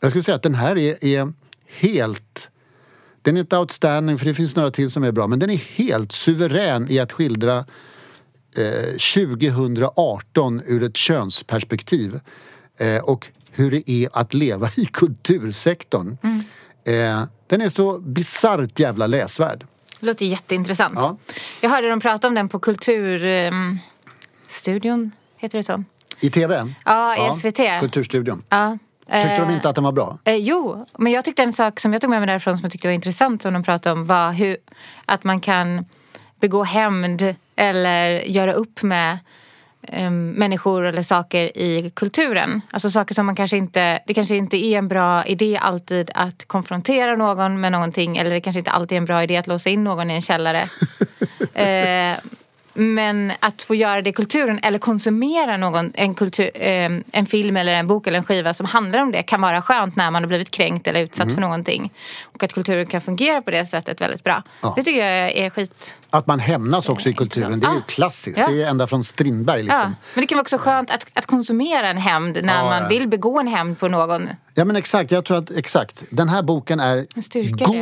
Jag 0.01 0.11
skulle 0.11 0.23
säga 0.23 0.35
att 0.35 0.43
den 0.43 0.55
här 0.55 0.79
är, 0.79 1.05
är 1.05 1.33
helt 1.67 2.51
den 3.23 3.37
är 3.37 3.41
inte 3.41 3.59
outstanding, 3.59 4.19
för 4.19 4.27
det 4.27 4.35
finns 4.35 4.57
några 4.57 4.71
till 4.71 4.91
som 4.91 5.05
är 5.05 5.13
bra, 5.13 5.27
men 5.27 5.39
den 5.39 5.51
är 5.51 5.57
helt 5.57 6.13
suverän 6.13 6.91
i 6.91 6.99
att 6.99 7.13
skildra 7.13 7.65
eh, 8.57 8.97
2018 9.15 10.63
ur 10.67 10.83
ett 10.83 10.97
könsperspektiv. 10.97 12.21
Eh, 12.79 12.99
och 12.99 13.27
hur 13.51 13.71
det 13.71 13.91
är 13.91 14.09
att 14.13 14.35
leva 14.35 14.71
i 14.77 14.87
kultursektorn. 14.87 16.17
Eh, 16.85 17.25
den 17.47 17.61
är 17.61 17.69
så 17.69 17.99
bisarrt 17.99 18.79
jävla 18.79 19.07
läsvärd. 19.07 19.67
Det 20.01 20.07
låter 20.07 20.27
jätteintressant. 20.27 20.95
Ja. 20.97 21.17
Jag 21.61 21.71
hörde 21.71 21.89
dem 21.89 22.01
prata 22.01 22.29
om 22.29 22.35
den 22.35 22.49
på 22.49 22.59
Kulturstudion, 22.59 25.13
heter 25.37 25.59
det 25.59 25.63
så? 25.63 25.85
I 26.21 26.31
TV? 26.31 26.75
Ja, 26.85 27.17
i 27.17 27.35
SVT. 27.39 27.81
Kulturstudion. 27.81 28.43
Ja. 28.49 28.79
Tyckte 29.13 29.37
de 29.37 29.43
Eh, 29.49 29.55
inte 29.55 29.69
att 29.69 29.75
den 29.75 29.85
var 29.85 29.93
bra? 29.93 30.19
Eh, 30.25 30.35
jo, 30.37 30.87
men 30.99 31.13
jag 31.13 31.25
tyckte 31.25 31.43
en 31.43 31.53
sak 31.53 31.81
som 31.81 31.93
jag 31.93 32.03
tog 32.03 32.11
med 32.11 32.21
mig 32.21 32.27
därifrån 32.27 32.57
som 32.59 32.65
jag 32.65 32.73
tyckte 32.73 32.89
var 32.89 32.93
intressant 32.93 33.43
som 33.43 33.53
de 33.53 33.63
pratade 33.63 33.93
om 33.93 34.07
var 34.07 34.33
hur, 34.33 34.57
att 35.05 35.25
man 35.25 35.41
kan 35.41 35.85
begå 36.41 36.65
hämnd 36.65 37.35
eller 37.57 38.09
göra 38.11 38.53
upp 38.53 38.83
med 38.83 39.19
eh, 39.93 40.11
människor 40.11 40.85
eller 40.85 41.03
saker 41.03 41.59
i 41.59 41.93
kulturen. 41.95 42.61
Alltså 42.71 42.91
saker 42.91 43.15
som 43.15 43.27
man 43.27 43.37
kanske 43.37 43.57
inte, 43.57 44.03
det 44.07 44.15
kanske 44.15 44.37
inte 44.37 44.57
är 44.57 44.79
en 44.79 44.89
bra 44.89 45.25
idé 45.25 45.59
alltid 45.63 46.11
att 46.15 46.45
konfrontera 46.45 47.17
någon 47.17 47.61
med 47.61 47.73
någonting 47.73 48.17
eller 48.17 48.31
det 48.31 48.41
kanske 48.41 48.59
inte 48.59 48.71
alltid 48.71 48.97
är 48.97 49.01
en 49.01 49.05
bra 49.05 49.23
idé 49.23 49.37
att 49.37 49.47
låsa 49.47 49.71
in 49.71 49.85
någon 49.85 50.11
i 50.11 50.15
en 50.15 50.23
källare. 50.23 50.65
eh, 51.55 52.19
men 52.79 53.33
att 53.41 53.63
få 53.63 53.75
göra 53.75 54.03
det 54.03 54.11
i 54.11 54.13
kulturen 54.13 54.59
eller 54.63 54.79
konsumera 54.79 55.57
någon, 55.57 55.93
en, 55.95 56.15
kultur, 56.15 56.51
eh, 56.55 56.91
en 57.13 57.27
film 57.27 57.57
eller 57.57 57.73
en 57.75 57.87
bok 57.87 58.07
eller 58.07 58.19
en 58.19 58.25
skiva 58.25 58.55
som 58.55 58.67
handlar 58.67 59.01
om 59.01 59.13
det 59.13 59.23
kan 59.23 59.41
vara 59.41 59.63
skönt 59.63 59.97
när 59.97 60.11
man 60.11 60.23
har 60.23 60.29
blivit 60.29 60.51
kränkt 60.51 60.87
eller 60.87 61.01
utsatt 61.01 61.25
Mm. 61.25 61.35
för 61.35 61.41
någonting. 61.41 61.93
Och 62.23 62.43
att 62.43 62.53
kulturen 62.53 62.87
kan 62.87 63.01
fungera 63.01 63.43
på 63.43 63.51
det 63.51 63.67
sättet 63.67 64.01
väldigt 64.01 64.25
bra. 64.25 64.43
Ja. 64.61 64.73
Det 64.77 64.83
tycker 64.83 65.07
jag 65.07 65.33
är 65.33 65.51
skit... 65.51 65.95
Att 66.11 66.27
man 66.27 66.39
hämnas 66.41 66.89
också 66.89 67.09
i 67.09 67.13
kulturen, 67.15 67.61
det 67.61 67.67
är 67.67 67.71
ju 67.73 67.79
Ah. 67.79 67.83
klassiskt. 67.87 68.39
Ja. 68.39 68.49
Det 68.49 68.63
är 68.63 68.69
ända 68.71 68.87
från 68.87 69.05
Strindberg 69.05 69.63
liksom. 69.63 69.81
Ja. 69.81 69.93
Men 70.15 70.21
det 70.23 70.27
kan 70.27 70.37
vara 70.37 70.43
också 70.43 70.59
skönt 70.59 70.91
att, 70.91 71.07
att 71.15 71.27
konsumera 71.27 71.89
en 71.91 71.99
hämnd 71.99 72.39
när 72.43 72.65
man 72.65 72.89
vill 72.89 73.09
begå 73.09 73.41
en 73.41 73.47
hämnd 73.49 73.79
på 73.79 73.89
någon. 73.89 74.29
Ja 74.55 74.65
men 74.65 74.77
exakt, 74.77 75.11
jag 75.11 75.25
tror 75.25 75.39
att 75.39 75.51
exakt. 75.51 76.03
Den 76.11 76.29
här 76.29 76.43
boken 76.43 76.81
är 76.81 77.07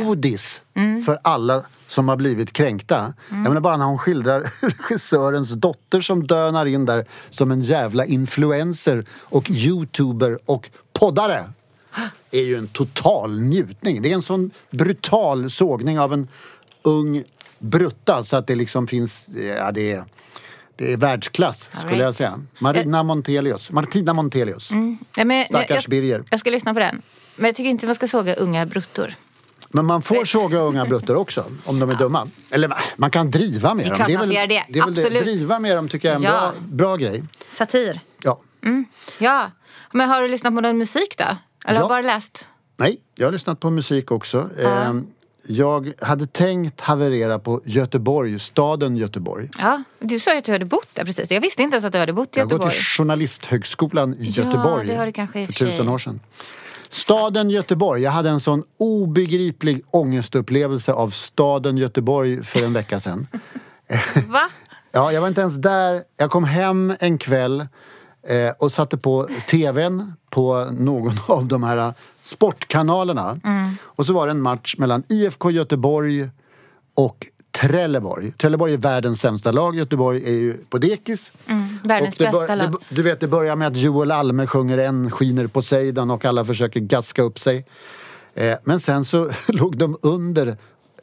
godis 0.03 0.61
för 1.05 1.19
alla 1.21 1.61
som 1.87 2.09
har 2.09 2.15
blivit 2.15 2.53
kränkta. 2.53 3.13
Jag 3.29 3.37
menar 3.37 3.61
bara 3.61 3.77
när 3.77 3.85
hon 3.85 3.97
skildrar 3.97 4.41
regissörens 4.61 5.49
dotter 5.49 6.01
som 6.01 6.27
dönar 6.27 6.65
in 6.65 6.85
där 6.85 7.05
som 7.29 7.51
en 7.51 7.61
jävla 7.61 8.05
influencer 8.05 9.05
och 9.11 9.49
youtuber 9.49 10.39
och 10.45 10.69
poddare. 10.93 11.43
är 12.31 12.41
ju 12.41 12.57
en 12.57 12.67
total 12.67 13.39
njutning. 13.41 14.01
Det 14.01 14.11
är 14.11 14.13
en 14.13 14.21
sån 14.21 14.51
brutal 14.69 15.49
sågning 15.49 15.99
av 15.99 16.13
en 16.13 16.27
ung 16.81 17.23
brutta 17.59 18.23
så 18.23 18.37
att 18.37 18.47
det 18.47 18.55
liksom 18.55 18.87
finns, 18.87 19.29
ja 19.59 19.71
det 19.71 19.91
är, 19.91 20.03
det 20.75 20.93
är 20.93 20.97
världsklass 20.97 21.69
All 21.73 21.79
skulle 21.81 21.97
jag 21.97 22.07
right. 22.07 22.15
säga. 22.15 22.41
Marina 22.59 23.03
Montelius. 23.03 23.71
Martina 23.71 24.13
Montelius. 24.13 24.69
Ja, 25.15 25.25
men, 25.25 25.45
Stackars 25.45 25.83
jag, 25.83 25.89
Birger. 25.89 26.23
jag 26.29 26.39
ska 26.39 26.49
lyssna 26.49 26.73
på 26.73 26.79
den. 26.79 27.01
Men 27.35 27.45
jag 27.45 27.55
tycker 27.55 27.69
inte 27.69 27.85
man 27.85 27.95
ska 27.95 28.07
såga 28.07 28.35
unga 28.35 28.65
bruttor. 28.65 29.13
Men 29.69 29.85
man 29.85 30.01
får 30.01 30.25
såga 30.25 30.59
unga 30.59 30.85
bruttor 30.85 31.15
också, 31.15 31.45
om 31.65 31.79
de 31.79 31.89
är 31.89 31.95
dumma. 31.95 32.27
Eller 32.49 32.73
man 32.95 33.11
kan 33.11 33.31
driva 33.31 33.73
med 33.73 33.85
Det 33.85 33.87
är 33.87 33.89
dem. 33.89 33.95
klart 33.95 34.09
man 34.19 34.29
väl, 34.29 34.49
det. 34.49 34.63
det 34.69 34.79
är 34.79 34.85
väl 34.85 34.93
det. 34.95 35.01
Absolut. 35.01 35.23
Driva 35.23 35.59
med 35.59 35.77
dem 35.77 35.89
tycker 35.89 36.07
jag 36.07 36.13
är 36.13 36.17
en 36.17 36.33
Ja. 36.33 36.39
bra, 36.39 36.53
bra 36.87 36.95
grej. 36.95 37.23
Satir. 37.49 37.99
Ja. 38.23 38.39
Ja. 39.17 39.51
Men 39.91 40.09
har 40.09 40.21
du 40.21 40.27
lyssnat 40.27 40.55
på 40.55 40.61
någon 40.61 40.77
musik 40.77 41.15
då? 41.17 41.23
Eller 41.23 41.37
Ja. 41.65 41.69
har 41.73 41.81
du 41.83 41.87
bara 41.89 42.01
läst? 42.13 42.45
Nej, 42.77 42.97
jag 43.15 43.27
har 43.27 43.31
lyssnat 43.31 43.59
på 43.59 43.69
musik 43.69 44.11
också. 44.11 44.49
Ehm, 44.63 45.07
Jag 45.49 45.93
hade 46.01 46.27
tänkt 46.27 46.81
haverera 46.81 47.39
på 47.39 47.61
Göteborg, 47.65 48.39
staden 48.39 48.97
Göteborg. 48.97 49.49
Ja, 49.57 49.83
du 49.99 50.19
sa 50.19 50.31
ju 50.31 50.37
att 50.37 50.45
du 50.45 50.51
hade 50.51 50.65
bott 50.65 50.87
där 50.93 51.05
precis. 51.05 51.31
Jag 51.31 51.41
visste 51.41 51.61
inte 51.61 51.75
ens 51.75 51.85
att 51.85 51.93
du 51.93 51.99
hade 51.99 52.13
bott 52.13 52.37
i 52.37 52.39
Jag 52.39 52.45
har 52.45 52.49
gått 52.49 52.51
Göteborg. 52.53 52.75
till 52.75 52.83
Journalisthögskolan 52.83 54.13
i 54.13 54.17
Ja, 54.29 54.43
Göteborg 54.43 54.87
det 54.87 54.95
har 54.95 55.05
du 55.05 55.11
kanske 55.11 55.39
i 55.39 55.45
för 55.45 55.53
tusen 55.53 55.89
år 55.89 55.97
sedan. 55.99 56.19
Staden 56.89 57.49
Göteborg. 57.49 58.01
Jag 58.01 58.11
hade 58.11 58.29
en 58.29 58.39
sån 58.39 58.63
obegriplig 58.77 59.83
ångestupplevelse 59.91 60.93
av 60.93 61.09
staden 61.09 61.77
Göteborg 61.77 62.43
för 62.43 62.63
en 62.63 62.73
vecka 62.73 62.99
sedan. 62.99 63.27
Va? 64.27 64.49
Ja, 64.91 65.11
jag 65.11 65.21
var 65.21 65.27
inte 65.27 65.41
ens 65.41 65.57
där. 65.57 66.03
Jag 66.17 66.31
kom 66.31 66.43
hem 66.43 66.93
en 66.99 67.17
kväll 67.17 67.67
eh, 68.27 68.51
och 68.59 68.71
satte 68.71 68.97
på 68.97 69.27
tvn 69.49 70.13
på 70.29 70.67
någon 70.71 71.15
av 71.27 71.45
de 71.45 71.63
här 71.63 71.93
sportkanalerna. 72.21 73.39
Och 73.81 74.05
så 74.05 74.13
var 74.13 74.27
det 74.27 74.31
en 74.31 74.41
match 74.41 74.75
mellan 74.77 75.03
IFK 75.09 75.51
Göteborg 75.51 76.29
och 76.95 77.25
Trelleborg. 77.61 78.31
Trelleborg 78.31 78.73
är 78.73 78.77
världens 78.77 79.21
sämsta 79.21 79.51
lag. 79.51 79.75
Göteborg 79.75 80.23
är 80.25 80.31
ju 80.31 80.57
på 80.69 80.77
dekis. 80.77 81.33
Världens 81.83 82.19
Och 82.19 82.25
det 82.25 82.31
bästa 82.31 82.55
lag. 82.55 82.71
det, 82.71 82.95
Du 82.95 83.01
vet, 83.01 83.19
det 83.19 83.27
börjar 83.27 83.55
med 83.55 83.67
att 83.67 83.77
Joel 83.77 84.11
Alme 84.11 84.47
sjunger 84.47 84.77
En 84.77 85.11
skiner 85.11 85.47
Poseidon 85.47 86.11
och 86.11 86.25
alla 86.25 86.45
försöker 86.45 86.79
gaska 86.79 87.21
upp 87.21 87.39
sig. 87.39 87.65
Eh, 88.33 88.57
men 88.63 88.79
sen 88.79 89.05
så 89.05 89.29
låg 89.47 89.77
de 89.77 89.97
under 90.01 90.57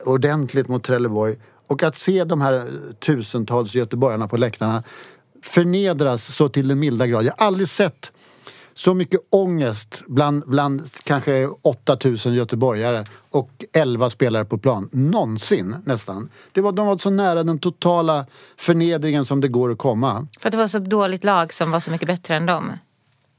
ordentligt 0.05 0.69
mot 0.69 0.85
Trelleborg. 0.85 1.37
Och 1.67 1.83
att 1.83 1.97
se 1.97 2.25
de 2.25 2.41
här 2.41 2.67
tusentals 2.99 3.75
göteborgarna 3.75 4.29
på 4.29 4.37
läktarna 4.37 4.83
förnedras 5.43 6.35
så 6.37 6.49
till 6.49 6.69
den 6.69 6.79
milda 6.79 7.07
grad. 7.07 7.25
Jag 7.25 7.35
har 7.39 7.47
aldrig 7.47 7.69
sett 7.69 8.13
så 8.75 8.95
mycket 8.95 9.21
ångest 9.31 10.03
bland, 10.07 10.43
bland 10.47 10.83
kanske 11.05 11.47
8000 11.47 12.35
göteborgare 12.35 13.05
och 13.31 13.51
11 13.73 14.11
spelare 14.11 14.45
på 14.45 14.59
plan. 14.59 14.89
Någonsin 14.93 15.77
nästan. 15.85 16.29
Det 16.53 16.61
var, 16.61 16.73
de 16.73 16.87
var 16.87 16.97
så 16.97 17.11
nära 17.11 17.43
den 17.43 17.59
totala 17.59 18.27
förnedringen 18.57 19.25
som 19.25 19.41
det 19.41 19.49
går 19.49 19.73
att 19.73 19.79
komma. 19.79 20.27
För 20.41 20.49
att 20.49 20.53
det 20.53 20.59
var 20.59 20.67
så 20.67 20.79
dåligt 20.79 21.25
lag 21.25 21.53
som 21.53 21.71
var 21.71 21.81
så 21.81 21.91
mycket 21.91 22.09
bättre 22.09 22.37
än 22.37 22.47
dem. 22.47 22.73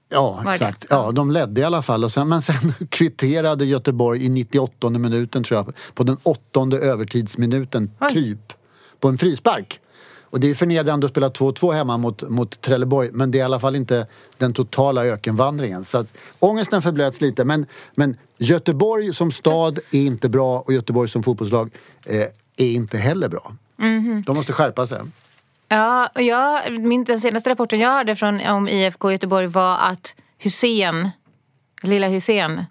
Ja, 0.10 0.44
exakt. 0.52 0.86
Ja, 0.90 1.12
de 1.12 1.32
ledde 1.32 1.62
i 1.62 1.64
alla 1.64 1.82
fall. 1.82 2.04
Och 2.04 2.12
sen, 2.12 2.30
men 2.30 2.42
sen 2.42 2.74
kvitterade 2.90 3.66
Göteborg 3.66 4.26
i 4.26 4.30
98 4.30 4.90
minuten 4.90 5.44
tror 5.44 5.58
jag. 5.58 5.76
På 5.94 6.04
den 6.04 6.18
åttonde 6.24 6.78
övertidsminuten, 6.78 7.92
Oj. 8.00 8.14
typ. 8.14 8.54
På 9.00 9.08
en 9.08 9.18
frispark. 9.18 9.80
Och 10.36 10.42
det 10.42 10.50
är 10.50 10.54
förnedrande 10.54 11.06
att 11.06 11.12
spela 11.12 11.30
2-2 11.30 11.74
hemma 11.74 11.98
mot, 11.98 12.30
mot 12.30 12.62
Trelleborg. 12.62 13.10
Men 13.14 13.32
det 13.32 13.38
är 13.38 13.40
i 13.40 13.44
alla 13.44 13.60
fall 13.60 13.76
inte 13.76 14.08
den 14.38 14.54
totala 14.54 15.06
ökenvandringen. 15.06 15.86
Så 15.86 15.98
att, 15.98 16.14
ångesten 16.40 16.82
förblöts 16.82 17.22
lite. 17.22 17.46
Men, 17.46 17.66
men 17.94 18.18
Göteborg 18.38 19.14
som 19.14 19.32
stad 19.32 19.80
är 19.92 20.06
inte 20.06 20.30
bra 20.30 20.60
och 20.60 20.74
Göteborg 20.74 21.10
som 21.10 21.24
fotbollslag 21.24 21.72
eh, 22.06 22.22
är 22.58 22.72
inte 22.72 22.98
heller 22.98 23.30
bra. 23.30 23.56
Mhm. 23.76 24.24
De 24.26 24.36
måste 24.36 24.54
skärpa 24.54 24.88
sig. 24.88 25.00
Ja, 25.68 26.10
och 26.16 26.22
jag, 26.22 26.72
min, 26.80 27.04
den 27.04 27.20
senaste 27.20 27.50
rapporten 27.50 27.80
jag 27.80 27.90
hörde 27.90 28.16
från, 28.16 28.42
om 28.48 28.68
IFK 28.68 29.12
Göteborg 29.12 29.48
var 29.48 29.78
att 29.78 30.16
Hussein, 30.38 31.10
lilla 31.82 32.08
Hussein, 32.08 32.66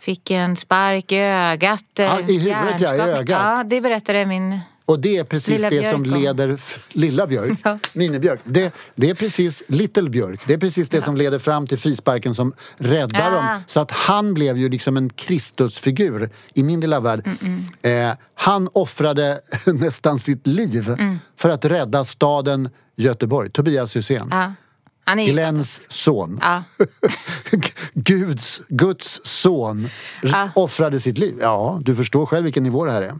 fick 0.00 0.30
en 0.30 0.56
spark 0.56 1.12
i 1.12 1.18
ögat. 1.18 1.84
Ja, 1.94 2.20
i 2.20 2.38
huvudet, 2.38 2.80
ja, 2.80 2.94
i 2.94 3.00
ögat. 3.00 3.28
Ja, 3.28 3.64
det 3.66 3.80
berättade 3.80 4.26
min... 4.26 4.60
Och 4.88 5.00
det 5.00 5.16
är 5.16 5.24
precis 5.24 5.48
Lilla 5.48 5.70
det 5.70 5.80
Björk 5.80 5.92
som 5.92 6.02
om- 6.14 6.20
leder... 6.20 6.60
Lilla 6.92 7.26
Björk? 7.26 7.58
Ja. 7.64 7.78
Minibjörk. 7.94 8.40
Det, 8.44 8.72
det 8.94 9.10
är 9.10 9.14
precis 9.14 9.62
Little 9.66 10.10
Björk. 10.10 10.40
Det 10.46 10.54
är 10.54 10.58
precis 10.58 10.88
det 10.88 11.02
som 11.02 11.16
leder 11.16 11.38
fram 11.38 11.66
till 11.66 11.78
frisparken 11.78 12.34
som 12.34 12.52
räddar 12.76 13.28
Ah. 13.28 13.34
dem. 13.34 13.62
Så 13.66 13.80
att 13.80 13.90
han 13.90 14.34
blev 14.34 14.56
ju 14.58 14.68
liksom 14.68 14.96
en 14.96 15.10
Kristusfigur 15.10 16.30
i 16.54 16.62
min 16.62 16.80
lilla 16.80 17.00
värld. 17.00 17.28
Eh, 17.82 18.12
han 18.34 18.68
offrade 18.72 19.40
nästan 19.66 20.18
sitt 20.18 20.46
liv 20.46 20.88
Mm. 20.88 21.18
för 21.36 21.48
att 21.48 21.64
rädda 21.64 22.04
staden 22.04 22.68
Göteborg. 22.96 23.50
Tobias 23.50 23.96
Hysén. 23.96 24.28
Ja, 24.30 24.52
han 25.08 25.18
är 25.18 25.24
ju... 25.26 25.32
Glens 25.32 25.80
son. 25.88 26.40
Ja. 26.42 26.62
Guds, 27.94 28.60
Guds 28.68 29.20
son 29.24 29.88
Ja. 30.22 30.50
offrade 30.54 31.00
sitt 31.00 31.18
liv. 31.18 31.38
Ja, 31.40 31.78
du 31.82 31.94
förstår 31.94 32.26
själv 32.26 32.44
vilken 32.44 32.62
nivå 32.62 32.84
det 32.84 32.92
här 32.92 33.02
är. 33.02 33.14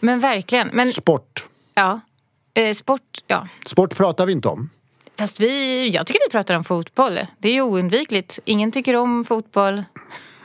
Men 0.00 0.20
verkligen. 0.20 0.70
Men 0.72 0.92
Sport. 0.92 1.44
ja, 1.74 2.00
eh, 2.54 2.74
sport, 2.74 3.18
ja. 3.26 3.48
Sport 3.66 3.96
pratar 3.96 4.26
vi 4.26 4.32
inte 4.32 4.48
om. 4.48 4.70
Fast 5.18 5.40
vi, 5.40 5.88
jag 5.88 6.06
tycker 6.06 6.20
vi 6.28 6.30
pratar 6.32 6.54
om 6.54 6.64
fotboll. 6.64 7.20
Det 7.38 7.48
är 7.48 7.52
ju 7.52 7.62
oundvikligt. 7.62 8.38
Ingen 8.44 8.72
tycker 8.72 8.96
om 8.96 9.24
fotboll. 9.24 9.84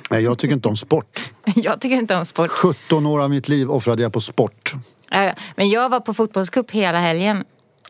Nej, 0.10 0.24
jag 0.24 0.38
tycker 0.40 0.54
inte 0.56 0.68
om 0.68 0.78
sport. 0.78 1.32
Jag 1.56 1.82
tycker 1.82 1.96
inte 1.96 2.16
om 2.16 2.26
sport. 2.26 2.52
17 2.52 3.06
år 3.06 3.22
av 3.22 3.30
mitt 3.30 3.48
liv 3.48 3.72
offrade 3.72 4.02
jag 4.04 4.14
på 4.14 4.22
sport. 4.22 4.74
Men 5.56 5.70
jag 5.70 5.90
var 5.90 6.00
på 6.00 6.14
fotbollscup 6.14 6.72
hela 6.72 7.00
helgen 7.00 7.44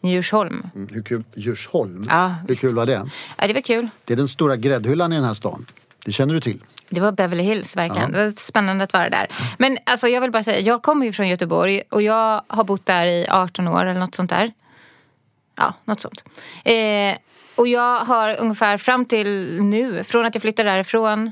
Djursholm. 0.07 0.69
Mm, 0.75 0.87
Hur 0.93 1.01
kul? 1.01 1.23
Djursholm? 1.35 2.05
Ja, 2.09 2.35
Hur 2.47 2.55
kul 2.55 2.75
var 2.75 2.85
det? 2.85 3.09
Ja, 3.37 3.47
det 3.47 3.53
var 3.53 3.61
kul. 3.61 3.89
Det 4.05 4.13
är 4.13 4.17
den 4.17 4.27
stora 4.27 4.55
gräddhyllan 4.55 5.11
i 5.13 5.15
den 5.15 5.23
här 5.25 5.33
stan. 5.33 5.65
Det 6.05 6.11
känner 6.11 6.33
du 6.33 6.39
till? 6.39 6.59
Det 6.89 7.01
var 7.01 7.11
Beverly 7.11 7.43
Hills 7.43 7.75
verkligen. 7.75 8.11
Det 8.11 8.25
var 8.25 8.33
spännande 8.37 8.83
att 8.83 8.93
vara 8.93 9.09
där. 9.09 9.27
Men 9.57 9.77
alltså, 9.85 10.07
jag 10.07 10.21
vill 10.21 10.31
bara 10.31 10.43
säga, 10.43 10.59
jag 10.59 10.81
kommer 10.83 11.05
ju 11.05 11.13
från 11.13 11.27
Göteborg 11.27 11.81
och 11.89 12.01
jag 12.01 12.41
har 12.47 12.63
bott 12.63 12.85
där 12.85 13.05
i 13.07 13.27
18 13.29 13.67
år 13.67 13.85
eller 13.85 13.99
något 13.99 14.15
sånt 14.15 14.29
där. 14.29 14.51
Ja, 15.57 15.73
något 15.85 16.01
sånt. 16.01 16.25
Eh, 16.63 17.15
och 17.55 17.67
jag 17.67 17.99
har 17.99 18.35
ungefär 18.39 18.77
fram 18.77 19.05
till 19.05 19.61
nu, 19.63 20.03
från 20.03 20.25
att 20.25 20.35
jag 20.35 20.41
flyttade 20.41 20.69
därifrån 20.69 21.31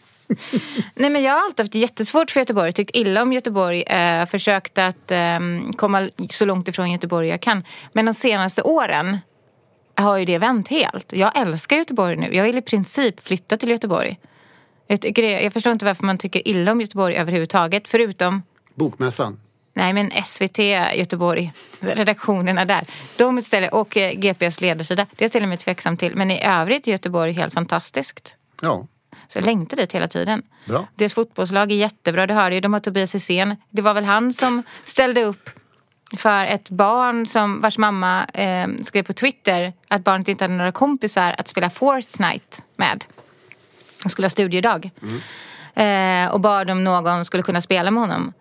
Nej 0.95 1.09
men 1.09 1.23
jag 1.23 1.33
har 1.33 1.45
alltid 1.45 1.65
haft 1.65 1.75
jättesvårt 1.75 2.31
för 2.31 2.39
Göteborg, 2.39 2.73
tyckt 2.73 2.95
illa 2.95 3.21
om 3.21 3.33
Göteborg, 3.33 3.81
eh, 3.81 4.25
försökt 4.25 4.77
att 4.77 5.11
eh, 5.11 5.39
komma 5.77 6.09
så 6.29 6.45
långt 6.45 6.67
ifrån 6.67 6.91
Göteborg 6.91 7.27
jag 7.27 7.41
kan. 7.41 7.63
Men 7.93 8.05
de 8.05 8.13
senaste 8.13 8.61
åren 8.61 9.17
har 9.95 10.17
ju 10.17 10.25
det 10.25 10.37
vänt 10.37 10.67
helt. 10.67 11.13
Jag 11.13 11.37
älskar 11.37 11.75
Göteborg 11.75 12.15
nu. 12.15 12.35
Jag 12.35 12.43
vill 12.43 12.57
i 12.57 12.61
princip 12.61 13.19
flytta 13.19 13.57
till 13.57 13.69
Göteborg. 13.69 14.19
Jag, 14.87 14.99
det, 14.99 15.41
jag 15.41 15.53
förstår 15.53 15.73
inte 15.73 15.85
varför 15.85 16.05
man 16.05 16.17
tycker 16.17 16.47
illa 16.47 16.71
om 16.71 16.81
Göteborg 16.81 17.15
överhuvudtaget, 17.15 17.87
förutom 17.87 18.41
Bokmässan. 18.75 19.39
Nej 19.73 19.93
men 19.93 20.11
SVT 20.25 20.57
Göteborg, 20.95 21.53
redaktionerna 21.79 22.65
där. 22.65 22.83
De 23.17 23.41
ställer, 23.41 23.73
och 23.73 23.97
eh, 23.97 24.13
GPS 24.13 24.61
ledarsida, 24.61 25.07
det 25.15 25.29
ställer 25.29 25.43
jag 25.43 25.49
mig 25.49 25.57
tveksam 25.57 25.97
till. 25.97 26.15
Men 26.15 26.31
i 26.31 26.45
övrigt 26.45 26.87
är 26.87 26.91
Göteborg 26.91 27.31
helt 27.31 27.53
fantastiskt. 27.53 28.35
Ja, 28.61 28.87
Så 29.31 29.37
jag 29.37 29.45
längtar 29.45 29.77
dit 29.77 29.91
hela 29.91 30.07
tiden. 30.07 30.43
Bra. 30.67 30.87
Deras 30.95 31.13
fotbollslag 31.13 31.71
är 31.71 31.75
jättebra, 31.75 32.27
det 32.27 32.33
hörde 32.33 32.55
ju. 32.55 32.61
De 32.61 32.73
har 32.73 32.79
Tobias 32.79 33.15
Hysén. 33.15 33.55
Det 33.69 33.81
var 33.81 33.93
väl 33.93 34.03
han 34.05 34.33
som 34.33 34.63
ställde 34.83 35.23
upp 35.23 35.49
för 36.17 36.45
ett 36.45 36.69
barn 36.69 37.27
som, 37.27 37.61
vars 37.61 37.77
mamma 37.77 38.25
eh, 38.25 38.67
skrev 38.85 39.03
på 39.03 39.13
Twitter 39.13 39.73
att 39.87 40.03
barnet 40.03 40.27
inte 40.27 40.43
hade 40.43 40.53
några 40.53 40.71
kompisar 40.71 41.35
att 41.37 41.47
spela 41.47 41.69
Fortnite 41.69 42.57
med. 42.75 43.05
De 44.03 44.09
skulle 44.09 44.25
ha 44.25 44.29
studiedag. 44.29 44.91
Eh, 45.73 46.31
och 46.31 46.39
bad 46.39 46.69
om 46.69 46.83
någon 46.83 47.25
skulle 47.25 47.43
kunna 47.43 47.61
spela 47.61 47.91
med 47.91 48.01
honom. 48.01 48.33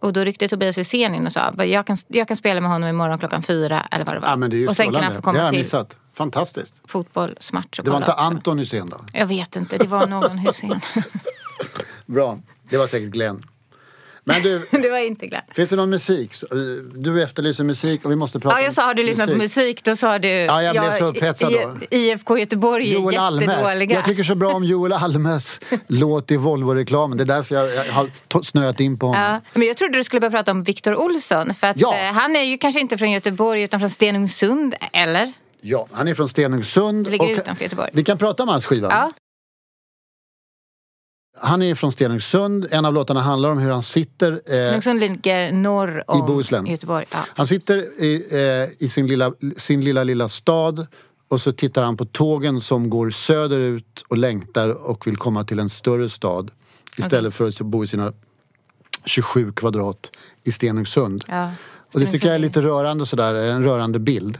Och 0.00 0.12
då 0.12 0.24
ryckte 0.24 0.48
Tobias 0.48 0.78
Hysén 0.78 1.14
in 1.14 1.26
och 1.26 1.32
sa 1.32 1.64
jag 1.64 1.86
kan, 1.86 1.96
jag 2.08 2.28
kan 2.28 2.36
spela 2.36 2.60
med 2.60 2.70
honom 2.70 2.88
imorgon 2.88 3.18
klockan 3.18 3.42
fyra 3.42 3.86
eller 3.90 4.04
vad 4.04 4.16
det 4.16 4.20
var. 4.20 4.28
ja 4.28 4.36
det 4.36 4.68
och 4.68 4.76
sen 4.76 4.92
kan 4.92 5.02
han 5.02 5.12
strålande. 5.12 5.16
få 5.16 5.22
komma 5.22 5.50
till. 5.50 6.00
Fantastiskt. 6.14 6.80
fotbollsmatch 6.86 7.78
och 7.78 7.84
Det 7.84 7.90
var 7.90 8.00
kolla 8.00 8.06
inte 8.06 8.12
också. 8.12 8.24
Anton 8.34 8.58
Hysén 8.58 8.88
då? 8.88 9.00
Jag 9.12 9.26
vet 9.26 9.56
inte, 9.56 9.76
det 9.78 9.86
var 9.86 10.06
någon 10.06 10.38
Hysén. 10.38 10.80
Bra. 12.06 12.38
Det 12.70 12.76
var 12.76 12.86
säkert 12.86 13.08
Glenn. 13.10 13.46
Men 14.24 14.42
du, 14.42 14.66
det 14.82 14.90
var 14.90 14.98
inte 14.98 15.26
glatt. 15.26 15.44
finns 15.52 15.70
det 15.70 15.76
någon 15.76 15.90
musik? 15.90 16.34
Du 16.94 17.22
efterlyser 17.22 17.64
musik 17.64 18.04
och 18.04 18.10
vi 18.10 18.16
måste 18.16 18.40
prata 18.40 18.56
Ja, 18.58 18.64
jag 18.64 18.72
sa, 18.72 18.82
har 18.82 18.94
du 18.94 19.02
om 19.02 19.06
lyssnat 19.06 19.30
på 19.30 19.36
musik? 19.36 19.84
Då 19.84 19.96
sa 19.96 20.18
du... 20.18 20.28
Ja, 20.28 20.62
jag 20.62 20.72
blev 20.76 20.92
så 20.98 21.04
upphetsad 21.04 21.52
då. 21.52 21.76
I- 21.90 22.10
IFK 22.10 22.38
Göteborg 22.38 22.90
är 22.90 22.94
Joel 22.94 23.16
Alme. 23.16 23.44
jättedåliga. 23.46 23.94
Jag 23.96 24.04
tycker 24.04 24.22
så 24.22 24.34
bra 24.34 24.52
om 24.52 24.64
Joel 24.64 24.92
Almes 24.92 25.60
låt 25.86 26.30
i 26.30 26.36
Volvo-reklamen. 26.36 27.18
Det 27.18 27.24
är 27.24 27.26
därför 27.26 27.54
jag, 27.54 27.86
jag 27.86 27.92
har 27.92 28.10
to- 28.28 28.42
snöat 28.42 28.80
in 28.80 28.98
på 28.98 29.06
honom. 29.06 29.22
Ja, 29.22 29.40
men 29.54 29.68
jag 29.68 29.76
trodde 29.76 29.98
du 29.98 30.04
skulle 30.04 30.20
börja 30.20 30.30
prata 30.30 30.50
om 30.50 30.62
Viktor 30.62 30.94
Olsson. 30.96 31.54
För 31.54 31.66
att 31.66 31.80
Ja. 31.80 31.96
eh, 31.96 32.12
han 32.12 32.36
är 32.36 32.42
ju 32.42 32.58
kanske 32.58 32.80
inte 32.80 32.98
från 32.98 33.10
Göteborg 33.10 33.62
utan 33.62 33.80
från 33.80 33.90
Stenungsund, 33.90 34.74
eller? 34.92 35.32
Ja, 35.64 35.86
han 35.92 36.08
är 36.08 36.14
från 36.14 36.28
Stenungsund. 36.28 37.04
Det 37.04 37.10
ligger 37.10 37.30
utanför 37.30 37.64
Göteborg. 37.64 37.90
Vi 37.92 38.04
kan 38.04 38.18
prata 38.18 38.42
om 38.42 38.48
hans 38.48 38.66
skiva. 38.66 38.88
Ja. 38.90 39.12
Han 41.40 41.62
är 41.62 41.74
från 41.74 41.92
Stenungsund. 41.92 42.66
En 42.70 42.84
av 42.84 42.94
låtarna 42.94 43.20
handlar 43.20 43.50
om 43.50 43.58
hur 43.58 43.70
han 43.70 43.82
sitter. 43.82 44.32
Eh, 44.32 44.56
Stenungsund 44.56 45.00
ligger 45.00 45.52
norr 45.52 46.04
om 46.06 46.26
Bohuslän. 46.26 46.66
Göteborg. 46.66 47.04
Ja. 47.10 47.18
han 47.28 47.46
sitter 47.46 48.02
i, 48.02 48.26
eh, 48.30 48.86
i 48.86 48.88
sin, 48.88 49.06
lilla, 49.06 49.32
sin 49.56 49.80
lilla, 49.80 50.04
lilla 50.04 50.28
stad 50.28 50.86
och 51.28 51.40
så 51.40 51.52
tittar 51.52 51.84
han 51.84 51.96
på 51.96 52.04
tågen 52.04 52.60
som 52.60 52.90
går 52.90 53.10
söderut 53.10 54.04
och 54.08 54.18
längtar 54.18 54.68
och 54.68 55.06
vill 55.06 55.16
komma 55.16 55.44
till 55.44 55.58
en 55.58 55.68
större 55.68 56.08
stad. 56.08 56.50
Istället 56.96 57.34
för 57.34 57.48
att 57.48 57.60
bo 57.60 57.84
i 57.84 57.86
sina 57.86 58.12
27 59.04 59.52
kvadrat 59.52 60.10
i 60.44 60.52
Stenungsund. 60.52 61.24
Ja. 61.28 61.50
Och 61.94 62.00
det 62.00 62.06
tycker 62.06 62.26
jag 62.26 62.34
är 62.34 62.38
lite 62.38 62.62
rörande 62.62 63.06
sådär, 63.06 63.34
en 63.34 63.64
rörande 63.64 63.98
bild. 63.98 64.38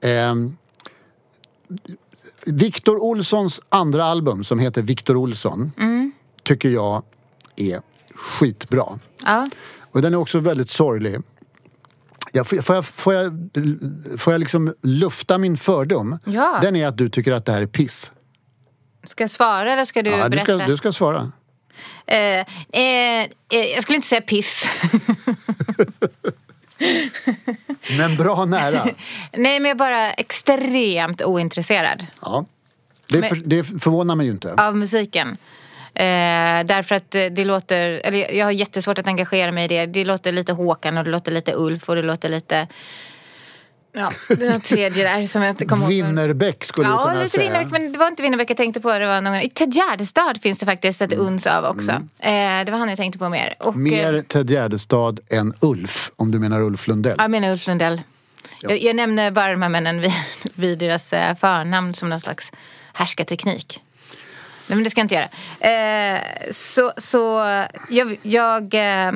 Ehm, 0.00 0.56
Viktor 2.46 3.02
Olssons 3.02 3.60
andra 3.68 4.04
album 4.04 4.44
som 4.44 4.58
heter 4.58 4.82
Viktor 4.82 5.16
Olsson 5.16 5.72
tycker 6.42 6.68
jag 6.68 7.02
är 7.56 7.80
skitbra. 8.14 8.98
Ja. 9.24 9.48
Och 9.92 10.02
den 10.02 10.14
är 10.14 10.18
också 10.18 10.38
väldigt 10.38 10.70
sorglig. 10.70 11.16
Ja, 12.32 12.44
får, 12.44 12.56
jag, 12.56 12.64
får, 12.64 12.74
jag, 12.74 12.84
får, 12.86 13.14
jag, 13.14 13.50
får 14.18 14.32
jag 14.32 14.40
liksom 14.40 14.74
lufta 14.82 15.38
min 15.38 15.56
fördom? 15.56 16.18
Ja. 16.24 16.58
Den 16.62 16.76
är 16.76 16.86
att 16.86 16.98
du 16.98 17.08
tycker 17.08 17.32
att 17.32 17.46
det 17.46 17.52
här 17.52 17.62
är 17.62 17.66
piss. 17.66 18.10
Ska 19.06 19.22
jag 19.22 19.30
svara 19.30 19.72
eller 19.72 19.84
ska 19.84 20.02
du 20.02 20.10
ja, 20.10 20.24
du, 20.24 20.30
berätta? 20.30 20.58
ska, 20.58 20.66
du 20.66 20.76
ska 20.76 20.92
svara. 20.92 21.32
Eh, 22.06 22.16
eh, 22.16 22.44
eh, 22.72 23.26
jag 23.48 23.82
skulle 23.82 23.96
inte 23.96 24.08
säga 24.08 24.20
piss. 24.20 24.64
Men 27.98 28.16
bra 28.16 28.44
nära. 28.44 28.84
Nej, 29.32 29.60
men 29.60 29.64
jag 29.64 29.70
är 29.70 29.74
bara 29.74 30.12
extremt 30.12 31.22
ointresserad 31.22 32.06
Ja. 32.22 32.44
Det, 33.06 33.22
för, 33.22 33.36
det 33.36 33.64
förvånar 33.64 34.14
mig 34.14 34.26
ju 34.26 34.32
inte. 34.32 34.54
av 34.54 34.76
musiken. 34.76 35.36
Eh, 35.94 36.64
därför 36.64 36.94
att 36.94 37.10
det 37.10 37.44
låter, 37.44 38.00
eller 38.04 38.32
jag 38.32 38.46
har 38.46 38.50
jättesvårt 38.50 38.98
att 38.98 39.06
engagera 39.06 39.52
mig 39.52 39.64
i 39.64 39.68
det. 39.68 39.86
Det 39.86 40.04
låter 40.04 40.32
lite 40.32 40.52
Håkan 40.52 40.98
och 40.98 41.04
det 41.04 41.10
låter 41.10 41.32
lite 41.32 41.52
Ulf 41.56 41.88
och 41.88 41.96
det 41.96 42.02
låter 42.02 42.28
lite... 42.28 42.68
Ja, 43.92 44.12
den 44.28 44.60
tredje 44.60 45.04
där 45.04 45.26
som 45.26 45.42
jag 45.42 45.50
inte 45.50 45.64
kommer 45.66 45.82
ihåg. 45.82 46.06
Winnerbäck 46.06 46.64
skulle 46.64 46.88
du 46.88 46.92
Ja, 46.94 46.98
kunna 47.04 47.14
lite 47.22 47.30
säga. 47.30 47.42
Winnerbäck, 47.50 47.72
men 47.72 47.92
det 47.92 47.98
var 47.98 48.08
inte 48.08 48.22
Winnerbäck 48.22 48.50
jag 48.50 48.56
tänkte 48.56 48.80
på. 48.80 48.98
Det 48.98 49.06
var 49.06 49.20
någon, 49.20 49.34
I 49.34 49.48
Ted 49.48 49.74
Gärdestad 49.74 50.40
finns 50.42 50.58
det 50.58 50.66
faktiskt 50.66 51.02
ett 51.02 51.12
uns 51.14 51.46
av 51.46 51.64
också. 51.64 51.92
Eh, 52.18 52.30
det 52.64 52.68
var 52.70 52.78
han 52.78 52.88
jag 52.88 52.98
tänkte 52.98 53.18
på 53.18 53.28
mer. 53.28 53.54
Och, 53.58 53.74
Mm. 53.74 53.82
Mer 53.82 54.14
eh, 54.14 54.22
Ted 54.22 54.50
Gärdestad 54.50 55.20
än 55.28 55.54
Ulf, 55.60 56.10
om 56.16 56.30
du 56.30 56.38
menar 56.38 56.60
Ulf 56.60 56.86
Lundell. 56.88 57.16
Jag 57.18 57.30
menar 57.30 57.50
Ulf 57.52 57.66
Lundell. 57.66 58.02
Jag, 58.60 58.82
jag 58.82 58.96
nämner 58.96 59.30
bara 59.30 59.50
de 59.50 59.62
här 59.62 59.68
männen 59.68 60.00
vid, 60.00 60.12
vid 60.54 60.78
deras 60.78 61.12
eh, 61.12 61.34
förnamn 61.36 61.94
som 61.94 62.08
någon 62.08 62.20
slags 62.20 62.52
härskarteknik. 62.92 63.80
Nej 64.66 64.76
men 64.76 64.84
det 64.84 64.90
ska 64.90 65.00
jag 65.00 65.04
inte 65.04 65.14
göra. 65.14 66.14
Eh, 66.14 66.20
så 66.50 66.92
så 66.96 67.44
jag... 67.88 68.18
jag 68.22 68.74
eh, 68.74 69.12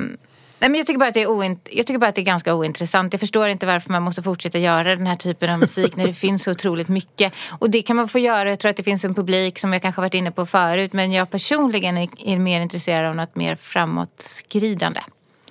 Nej, 0.64 0.70
men 0.70 0.79
jag, 0.79 0.87
tycker 0.87 0.98
bara 0.98 1.09
att 1.09 1.14
det 1.14 1.22
är 1.22 1.27
oint- 1.27 1.68
jag 1.72 1.87
tycker 1.87 1.98
bara 1.98 2.09
att 2.09 2.14
det 2.14 2.20
är 2.20 2.24
ganska 2.24 2.55
ointressant. 2.55 3.12
Jag 3.12 3.20
förstår 3.20 3.48
inte 3.48 3.66
varför 3.66 3.90
man 3.90 4.03
måste 4.03 4.22
fortsätta 4.22 4.59
göra 4.59 4.96
den 4.96 5.07
här 5.07 5.16
typen 5.16 5.50
av 5.50 5.59
musik 5.59 5.96
när 5.96 6.07
det 6.07 6.12
finns 6.12 6.42
så 6.42 6.50
otroligt 6.50 6.88
mycket. 6.88 7.33
Och 7.59 7.70
det 7.70 7.83
kan 7.83 7.96
man 7.96 8.09
få 8.09 8.18
göra. 8.18 8.50
Jag 8.50 8.59
tror 8.59 8.70
att 8.70 8.77
det 8.77 8.83
finns 8.83 9.05
en 9.05 9.14
publik 9.14 9.59
som 9.59 9.72
jag 9.72 9.83
kanske 9.83 10.00
varit 10.00 10.14
inne 10.14 10.31
på 10.31 10.46
förut. 10.46 10.92
Men 10.92 11.12
jag 11.12 11.31
personligen 11.31 11.98
är, 11.98 12.09
är 12.27 12.38
mer 12.38 12.61
intresserad 12.61 13.09
av 13.09 13.16
något 13.16 13.37
mer 13.37 13.57
framåtskridande. 13.57 15.00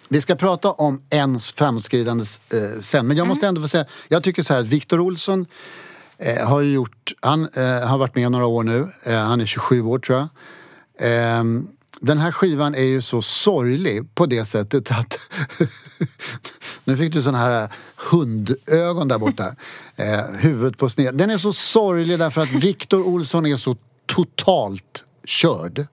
Vi 0.09 0.21
ska 0.21 0.35
prata 0.35 0.71
om 0.71 1.01
ens 1.09 1.51
framåtskridande 1.51 2.23
eh, 2.53 2.81
sen. 2.81 3.07
Men 3.07 3.17
jag 3.17 3.27
måste 3.27 3.47
ändå 3.47 3.61
få 3.61 3.67
säga, 3.67 3.85
jag 4.07 4.23
tycker 4.23 4.43
så 4.43 4.53
här 4.53 4.61
att 4.61 4.67
Viktor 4.67 4.99
Olsson 4.99 5.45
eh, 6.17 6.47
har 6.47 6.61
gjort, 6.61 7.13
han 7.21 7.49
eh, 7.53 7.87
har 7.87 7.97
varit 7.97 8.15
med 8.15 8.31
några 8.31 8.45
år 8.45 8.63
nu. 8.63 8.87
Eh, 9.03 9.15
han 9.15 9.41
är 9.41 9.45
27 9.45 9.81
år 9.81 9.99
tror 9.99 10.17
jag. 10.17 10.29
Den 12.05 12.17
här 12.17 12.31
skivan 12.31 12.75
är 12.75 12.83
ju 12.83 13.01
så 13.01 13.21
sorglig 13.21 14.15
på 14.15 14.25
det 14.25 14.45
sättet 14.45 14.91
att... 14.91 15.19
nu 16.83 16.97
fick 16.97 17.13
du 17.13 17.21
sån 17.21 17.35
här 17.35 17.69
hundögon 17.95 19.07
där 19.07 19.17
borta. 19.17 19.55
Eh, 19.95 20.25
huvudet 20.25 20.77
på 20.77 20.89
sned. 20.89 21.15
Den 21.15 21.29
är 21.29 21.37
så 21.37 21.53
sorglig 21.53 22.19
därför 22.19 22.41
att 22.41 22.51
Victor 22.51 23.07
Olsson 23.07 23.45
är 23.45 23.55
så 23.55 23.75
totalt 24.05 25.03
körd. 25.25 25.85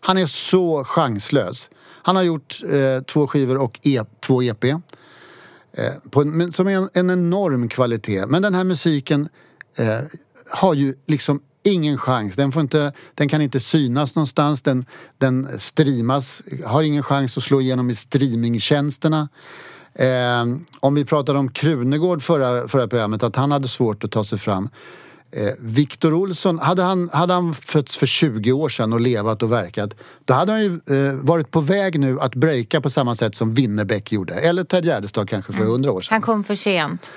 Han 0.00 0.18
är 0.18 0.26
så 0.26 0.84
chanslös. 0.84 1.70
Han 2.02 2.16
har 2.16 2.22
gjort 2.22 2.60
eh, 2.72 3.02
två 3.02 3.26
skivor 3.26 3.56
och 3.56 3.80
e 3.82 4.02
två 4.20 4.42
EP. 4.42 4.64
Eh, 4.64 4.78
en- 6.16 6.30
men, 6.30 6.52
som 6.52 6.66
är 6.68 6.76
en, 6.76 6.88
en 6.92 7.10
enorm 7.10 7.68
kvalitet. 7.68 8.26
Men 8.26 8.42
den 8.42 8.54
här 8.54 8.64
musiken 8.64 9.28
eh, 9.76 9.98
har 10.50 10.74
ju 10.74 10.94
liksom 11.06 11.40
ingen 11.66 11.98
chans. 11.98 12.36
Den, 12.36 12.52
får 12.52 12.62
inte, 12.62 12.92
den 13.14 13.28
kan 13.28 13.42
inte 13.42 13.60
synas 13.60 14.14
någonstans. 14.14 14.62
Den, 14.62 14.84
den 15.18 15.48
streamas, 15.58 16.42
har 16.64 16.82
ingen 16.82 17.02
chans 17.02 17.36
att 17.36 17.42
slå 17.42 17.60
igenom 17.60 17.90
i 17.90 17.94
streamingtjänsterna. 17.94 19.28
Eh, 19.94 20.44
om 20.80 20.94
vi 20.94 21.04
pratade 21.04 21.38
om 21.38 21.50
Krunegård 21.50 22.22
förra, 22.22 22.68
förra 22.68 22.88
programmet, 22.88 23.22
att 23.22 23.36
han 23.36 23.50
hade 23.50 23.68
svårt 23.68 24.04
att 24.04 24.10
ta 24.10 24.24
sig 24.24 24.38
fram. 24.38 24.68
Eh, 25.30 25.52
Victor 25.58 26.14
Olsson, 26.14 26.58
hade 26.58 26.82
han, 26.82 27.10
hade 27.12 27.34
han 27.34 27.54
fötts 27.54 27.96
för 27.96 28.06
20 28.06 28.52
år 28.52 28.68
sedan 28.68 28.92
och 28.92 29.00
levat 29.00 29.42
och 29.42 29.52
verkat 29.52 29.94
då 30.24 30.34
hade 30.34 30.52
han 30.52 30.62
ju 30.62 30.80
eh, 30.86 31.14
varit 31.14 31.50
på 31.50 31.60
väg 31.60 32.00
nu 32.00 32.20
att 32.20 32.34
breaka 32.34 32.80
på 32.80 32.90
samma 32.90 33.14
sätt 33.14 33.34
som 33.34 33.54
Winnerbäck 33.54 34.12
gjorde. 34.12 34.34
Eller 34.34 34.64
Ted 34.64 34.84
Gärdestad 34.84 35.28
kanske 35.28 35.52
för 35.52 35.64
100 35.64 35.92
år 35.92 36.00
sedan. 36.00 36.14
Han 36.14 36.22
kom 36.22 36.44
för 36.44 36.54
sent. 36.54 37.12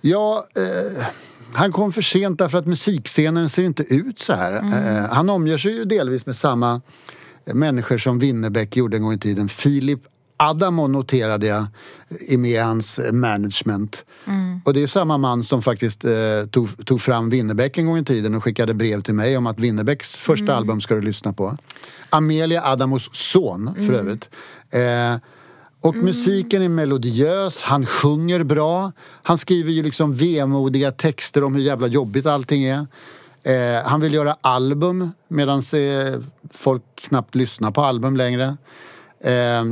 Ja, 0.00 0.46
eh, 0.56 1.06
han 1.54 1.72
kom 1.72 1.92
för 1.92 2.02
sent 2.02 2.38
därför 2.38 2.58
att 2.58 2.66
musikscenen 2.66 3.48
ser 3.48 3.64
inte 3.64 3.82
ut 3.82 4.18
så 4.18 4.32
här. 4.32 4.52
Eh, 4.52 5.10
han 5.10 5.30
omger 5.30 5.56
sig 5.56 5.72
ju 5.72 5.84
delvis 5.84 6.26
med 6.26 6.36
samma 6.36 6.80
människor 7.44 7.98
som 7.98 8.18
Winnerbäck 8.18 8.76
gjorde 8.76 8.96
en 8.96 9.02
gång 9.02 9.12
i 9.12 9.18
tiden. 9.18 9.48
Filip 9.48 10.00
Adamo 10.36 10.86
noterade 10.86 11.46
jag 11.46 11.66
är 12.28 12.38
med 12.38 12.64
hans 12.64 13.00
management. 13.12 14.04
Och 14.64 14.74
det 14.74 14.82
är 14.82 14.86
samma 14.86 15.18
man 15.18 15.44
som 15.44 15.62
faktiskt 15.62 16.04
eh, 16.04 16.12
tog, 16.50 16.86
tog 16.86 17.00
fram 17.00 17.30
Winnerbäck 17.30 17.78
en 17.78 17.86
gång 17.86 17.98
i 17.98 18.04
tiden 18.04 18.34
och 18.34 18.44
skickade 18.44 18.74
brev 18.74 19.02
till 19.02 19.14
mig 19.14 19.36
om 19.36 19.46
att 19.46 19.60
Winnerbäcks 19.60 20.16
första 20.16 20.54
album 20.56 20.80
ska 20.80 20.94
du 20.94 21.00
lyssna 21.00 21.32
på. 21.32 21.56
Amelia 22.10 22.62
Adamos 22.64 23.10
son 23.12 23.74
för 23.74 23.92
övrigt. 23.92 24.30
Eh, 24.70 25.16
och 25.82 25.94
musiken 25.96 26.62
är 26.62 26.68
melodiös, 26.68 27.62
han 27.62 27.86
sjunger 27.86 28.42
bra. 28.44 28.92
Han 29.22 29.38
skriver 29.38 29.70
ju 29.72 29.82
liksom 29.82 30.14
vemodiga 30.14 30.90
texter 30.92 31.44
om 31.44 31.54
hur 31.54 31.62
jävla 31.62 31.86
jobbigt 31.86 32.26
allting 32.26 32.64
är. 32.64 32.86
Eh, 33.42 33.82
han 33.84 34.00
vill 34.00 34.14
göra 34.14 34.36
album 34.40 35.10
medan 35.28 35.58
eh, 35.58 36.20
folk 36.54 36.82
knappt 36.94 37.34
lyssnar 37.34 37.70
på 37.70 37.84
album 37.84 38.16
längre. 38.16 38.56
Eh, 39.20 39.32
eh, 39.32 39.64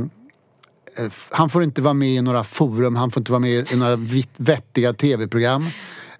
han 1.29 1.49
får 1.49 1.63
inte 1.63 1.81
vara 1.81 1.93
med 1.93 2.09
i 2.15 2.21
några 2.21 2.43
forum, 2.43 2.95
han 2.95 3.11
får 3.11 3.21
inte 3.21 3.31
vara 3.31 3.39
med 3.39 3.71
i 3.71 3.75
några 3.75 3.95
vitt- 3.95 4.33
vettiga 4.37 4.93
tv-program. 4.93 5.65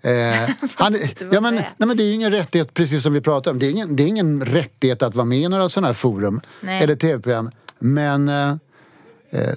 Eh, 0.02 0.50
han, 0.76 0.98
ja, 1.32 1.42
men, 1.42 1.56
nej, 1.56 1.70
men 1.78 1.98
det 1.98 2.04
är 2.04 2.08
ju 2.08 2.14
ingen 2.14 2.32
rättighet, 2.32 2.74
precis 2.74 3.04
som 3.04 3.14
vi 3.14 3.22
pratade 3.22 3.52
om. 3.54 3.60
Det 3.60 3.66
är 3.66 3.72
ingen, 3.72 3.96
det 3.96 4.04
är 4.04 4.08
ingen 4.08 4.46
rättighet 4.46 5.04
att 5.04 5.16
vara 5.16 5.26
med 5.26 5.40
i 5.40 5.48
några 5.50 5.70
sådana 5.70 5.88
här 5.88 5.94
forum 5.94 6.42
Nej. 6.62 6.84
eller 6.84 6.96
tv-program. 6.96 7.52
Men 7.80 8.30
Eh, 8.30 8.56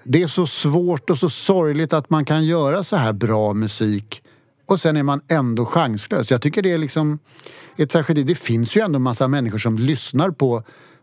Det 0.04 0.22
är 0.22 0.26
så 0.26 0.46
svårt 0.46 1.10
och 1.10 1.18
så 1.18 1.30
sorgligt 1.30 1.92
att 1.92 2.10
man 2.10 2.24
kan 2.24 2.44
göra 2.44 2.84
så 2.84 2.96
här 2.96 3.12
bra 3.12 3.52
musik 3.52 4.22
och 4.66 4.80
sen 4.80 4.96
är 4.96 5.02
man 5.02 5.20
ändå 5.28 5.66
chanslös. 5.66 6.30
Jag 6.30 6.42
tycker 6.42 6.62
det 6.62 6.72
är 6.72 6.78
liksom 6.78 7.18
en 7.76 7.88
tragedi. 7.88 8.22
Det 8.22 8.34
finns 8.34 8.76
ju 8.76 8.80
ändå 8.80 8.96
en 8.96 9.02
massa 9.02 9.28
människor 9.28 9.58
som 9.58 9.78
lyssnar 9.78 10.30
på 10.30 10.62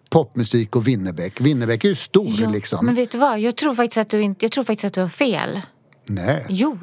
popmusik 0.09 0.75
och 0.75 0.87
Winnerbäck. 0.87 1.41
Winnerbäck 1.41 1.83
är 1.83 1.89
ju 1.89 1.95
stor 1.95 2.51
liksom. 2.51 2.85
Men 2.85 2.95
vet 2.95 3.11
du 3.11 3.17
vad? 3.17 3.39
Jag 3.39 3.55
tror 3.55 3.75
faktiskt 3.75 3.97
att 3.97 4.09
du, 4.09 4.21
inte, 4.21 4.45
jag 4.45 4.51
tror 4.51 4.63
faktiskt 4.63 4.85
att 4.85 4.93
du 4.93 5.01
har 5.01 5.09
fel. 5.09 5.61
Nej. 6.05 6.45
Jo. 6.49 6.77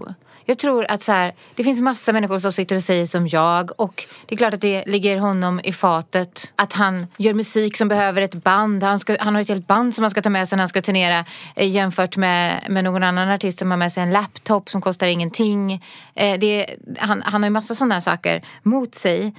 Jag 0.50 0.58
tror 0.58 0.90
att 0.90 1.02
så 1.02 1.12
här, 1.12 1.34
det 1.54 1.64
finns 1.64 1.80
massa 1.80 2.12
människor 2.12 2.38
som 2.38 2.52
sitter 2.52 2.76
och 2.76 2.82
säger 2.82 3.06
som 3.06 3.26
jag 3.26 3.80
och 3.80 4.06
det 4.26 4.34
är 4.34 4.37
klart 4.37 4.54
att 4.54 4.61
det 4.61 4.84
ligger 4.87 5.18
honom 5.18 5.61
i 5.64 5.72
fatet 5.72 6.52
att 6.56 6.72
han 6.72 7.06
gör 7.16 7.34
musik 7.34 7.76
som 7.76 7.88
behöver 7.88 8.22
ett 8.22 8.34
band. 8.34 8.82
Han, 8.82 8.98
ska, 8.98 9.16
han 9.20 9.34
har 9.34 9.42
ett 9.42 9.48
helt 9.48 9.66
band 9.66 9.94
som 9.94 10.02
han 10.02 10.11
ska 10.11 10.22
ta 10.22 10.30
med 10.30 10.48
sig 10.48 10.56
när 10.56 10.62
han 10.62 10.68
ska 10.68 10.82
turnera 10.82 11.24
eh, 11.56 11.70
jämfört 11.70 12.16
med, 12.16 12.66
med 12.68 12.84
någon 12.84 13.02
annan 13.02 13.28
artist 13.30 13.58
som 13.58 13.70
har 13.70 13.78
med 13.78 13.92
sig 13.92 14.02
en 14.02 14.11
laptop 14.11 14.68
som 14.70 14.80
kostar 14.80 15.06
ingenting. 15.06 15.84
Eh, 16.14 16.38
det, 16.38 16.66
han, 16.98 17.22
han 17.22 17.42
har 17.42 17.48
ju 17.48 17.52
massa 17.52 17.74
sådana 17.74 18.00
saker 18.00 18.42
mot 18.62 18.94
sig. 18.94 19.34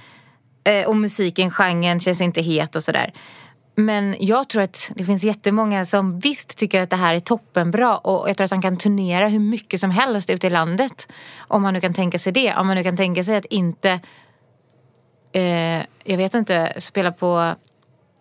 Eh, 0.64 0.88
och 0.88 0.96
musiken, 0.96 1.50
genren 1.50 2.00
känns 2.00 2.20
inte 2.20 2.42
het 2.42 2.76
och 2.76 2.82
sådär. 2.82 3.12
Men 3.80 4.16
jag 4.20 4.48
tror 4.48 4.62
att 4.62 4.90
det 4.94 5.04
finns 5.04 5.22
jättemånga 5.22 5.86
som 5.86 6.18
visst 6.18 6.56
tycker 6.56 6.82
att 6.82 6.90
det 6.90 6.96
här 6.96 7.14
är 7.14 7.20
toppenbra 7.20 7.96
och 7.96 8.28
jag 8.28 8.36
tror 8.36 8.44
att 8.44 8.50
han 8.50 8.62
kan 8.62 8.76
turnera 8.76 9.28
hur 9.28 9.38
mycket 9.38 9.80
som 9.80 9.90
helst 9.90 10.30
ute 10.30 10.46
i 10.46 10.50
landet. 10.50 11.08
Om 11.38 11.64
han 11.64 11.74
nu 11.74 11.80
kan 11.80 11.94
tänka 11.94 12.18
sig 12.18 12.32
det. 12.32 12.54
Om 12.54 12.66
han 12.68 12.76
nu 12.76 12.82
kan 12.82 12.96
tänka 12.96 13.24
sig 13.24 13.36
att 13.36 13.44
inte, 13.44 14.00
eh, 15.32 15.78
jag 16.04 16.16
vet 16.16 16.34
inte, 16.34 16.72
spela 16.78 17.12
på 17.12 17.54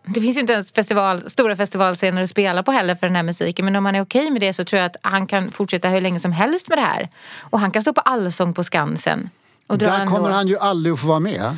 det 0.06 0.22
finns 0.22 0.38
ju 0.38 0.42
inte 0.42 0.54
ens 0.54 0.72
festival, 0.72 1.30
stora 1.30 1.56
festivalscener 1.56 2.24
att 2.24 2.30
spela 2.30 2.64
på 2.64 2.72
heller 2.72 2.96
för 2.96 3.08
den 3.08 3.16
här 3.16 3.24
musiken. 3.24 3.66
Men 3.66 3.76
om 3.76 3.86
han 3.86 3.96
är 3.96 4.02
okej 4.02 4.32
med 4.32 4.42
det 4.42 4.54
så 4.54 4.64
tror 4.66 4.78
jag 4.78 4.86
att 4.86 4.96
han 5.02 5.28
kan 5.28 5.52
fortsätta 5.52 5.88
hur 5.88 6.02
länge 6.02 6.20
som 6.20 6.32
helst 6.32 6.68
med 6.68 6.78
det 6.78 6.82
här. 6.82 7.10
Och 7.40 7.60
han 7.60 7.72
kan 7.72 7.82
stå 7.82 7.94
på 7.94 8.02
Allsång 8.02 8.54
på 8.54 8.64
Skansen. 8.64 9.30
Och 9.68 9.78
dra 9.78 9.88
Där 9.88 10.06
kommer 10.06 10.30
låt. 10.30 10.32
han 10.32 10.48
ju 10.48 10.58
aldrig 10.58 10.94
att 10.94 11.00
få 11.00 11.08
vara 11.08 11.20
med. 11.20 11.58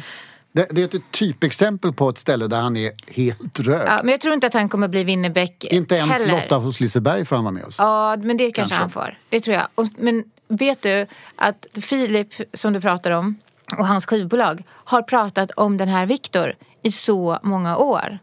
Det, 0.54 0.68
det 0.72 0.82
är 0.82 0.98
ett 0.98 1.12
typexempel 1.12 1.94
på 1.94 2.10
ett 2.10 2.18
ställe 2.18 2.48
där 2.48 2.62
han 2.62 2.78
är 2.78 2.92
helt 3.08 3.60
röd. 3.60 3.84
Ja, 3.88 4.00
men 4.04 4.12
jag 4.12 4.22
tror 4.22 4.34
inte 4.34 4.48
att 4.48 4.54
han 4.54 4.70
kommer 4.70 4.88
bli 4.88 5.04
Winnerbäck 5.04 5.64
Inte 5.64 5.96
ens 5.96 6.12
heller. 6.12 6.42
Lotta 6.42 6.56
hos 6.56 6.80
Liseberg 6.80 7.26
får 7.26 7.36
han 7.36 7.46
vara 7.46 7.54
med 7.54 7.64
oss. 7.64 7.76
Ja, 7.78 8.18
men 8.18 8.38
det 8.38 8.52
kanske, 8.52 8.60
Kanske. 8.60 8.76
han 8.76 8.90
får. 8.90 9.18
Det 9.30 9.40
tror 9.40 9.56
jag. 9.56 9.68
Och, 9.76 9.88
men 9.98 10.24
vet 10.48 10.82
du 10.82 11.08
att 11.36 11.66
Filip, 11.74 12.34
som 12.54 12.74
du 12.74 12.82
pratar 12.82 13.12
om, 13.12 13.36
och 13.78 13.88
hans 13.88 14.06
skivbolag 14.06 14.64
har 14.70 15.02
pratat 15.02 15.52
om 15.52 15.78
den 15.78 15.88
här 15.88 16.06
Viktor 16.06 16.56
i 16.82 16.92
så 16.92 17.40
många 17.44 17.78
år. 17.78 18.20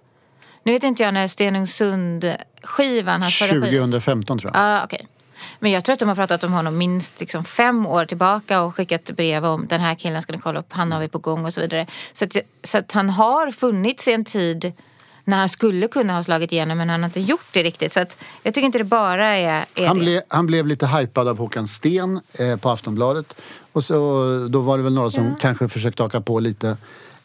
Nu 0.62 0.72
vet 0.72 0.84
inte 0.84 1.02
jag 1.02 1.14
när 1.14 1.28
Stenungsund-skivan, 1.28 3.22
hans 3.22 3.38
förra 3.38 3.48
skiva... 3.48 3.66
2015 3.66 4.38
tror 4.38 4.52
jag. 4.54 4.62
Ja, 4.62 4.84
okej. 4.84 5.08
Men 5.60 5.72
jag 5.72 5.84
tror 5.84 5.92
att 5.92 5.98
de 5.98 6.08
har 6.08 6.16
pratat 6.16 6.44
om 6.44 6.52
honom 6.52 6.78
minst 6.78 7.20
liksom 7.20 7.44
fem 7.44 7.86
år 7.86 8.04
tillbaka 8.04 8.62
och 8.62 8.74
skickat 8.74 9.10
brev 9.10 9.44
om 9.44 9.66
den 9.66 9.80
här 9.80 9.94
killen 9.94 10.22
ska 10.22 10.32
ni 10.32 10.38
kolla 10.38 10.60
upp, 10.60 10.72
han 10.72 10.92
har 10.92 11.00
vi 11.00 11.08
på 11.08 11.18
gång 11.18 11.44
och 11.44 11.54
så 11.54 11.60
vidare. 11.60 11.86
Så 12.12 12.24
att, 12.24 12.36
så 12.64 12.78
att 12.78 12.92
han 12.92 13.10
har 13.10 13.50
funnits 13.50 14.08
i 14.08 14.12
en 14.12 14.24
tid 14.24 14.72
när 15.24 15.36
han 15.36 15.48
skulle 15.48 15.88
kunna 15.88 16.12
ha 16.12 16.22
slagit 16.22 16.52
igenom 16.52 16.78
men 16.78 16.90
han 16.90 17.02
har 17.02 17.08
inte 17.08 17.20
gjort 17.20 17.46
det 17.52 17.62
riktigt. 17.62 17.92
Så 17.92 18.00
att 18.00 18.24
jag 18.42 18.54
tycker 18.54 18.66
inte 18.66 18.78
det 18.78 18.84
bara 18.84 19.36
är, 19.36 19.66
är 19.74 19.86
Han, 19.86 19.98
ble, 19.98 20.22
han 20.28 20.46
blev 20.46 20.66
lite 20.66 20.86
hypad 20.86 21.28
av 21.28 21.38
Håkan 21.38 21.68
Sten 21.68 22.20
eh, 22.32 22.56
på 22.56 22.70
Aftonbladet. 22.70 23.40
Och 23.72 23.84
så, 23.84 23.96
då 24.50 24.60
var 24.60 24.78
det 24.78 24.84
väl 24.84 24.94
några 24.94 25.10
som 25.10 25.36
kanske 25.40 25.68
försökte 25.68 26.02
haka 26.02 26.20
på 26.20 26.40
lite. 26.40 26.76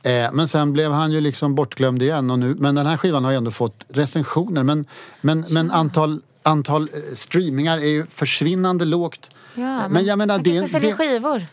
Eh, 0.03 0.31
men 0.33 0.47
sen 0.47 0.73
blev 0.73 0.91
han 0.91 1.11
ju 1.11 1.21
liksom 1.21 1.55
bortglömd 1.55 2.01
igen. 2.01 2.31
Och 2.31 2.39
nu, 2.39 2.55
men 2.55 2.75
den 2.75 2.85
här 2.85 2.97
skivan 2.97 3.23
har 3.23 3.31
ju 3.31 3.37
ändå 3.37 3.51
fått 3.51 3.85
recensioner. 3.87 4.63
Men, 4.63 4.85
men, 5.21 5.45
men 5.49 5.71
antal, 5.71 6.21
antal 6.43 6.89
eh, 6.93 7.15
streamingar 7.15 7.77
är 7.77 7.87
ju 7.87 8.05
försvinnande 8.05 8.85
lågt. 8.85 9.35
Ja, 9.55 9.87
men 9.89 10.05
jag 10.05 10.17
menar, 10.17 10.33
han 10.33 10.43
det, 10.43 10.59
kanske 10.59 10.79
säljer 10.79 10.95
skivor. 10.95 11.45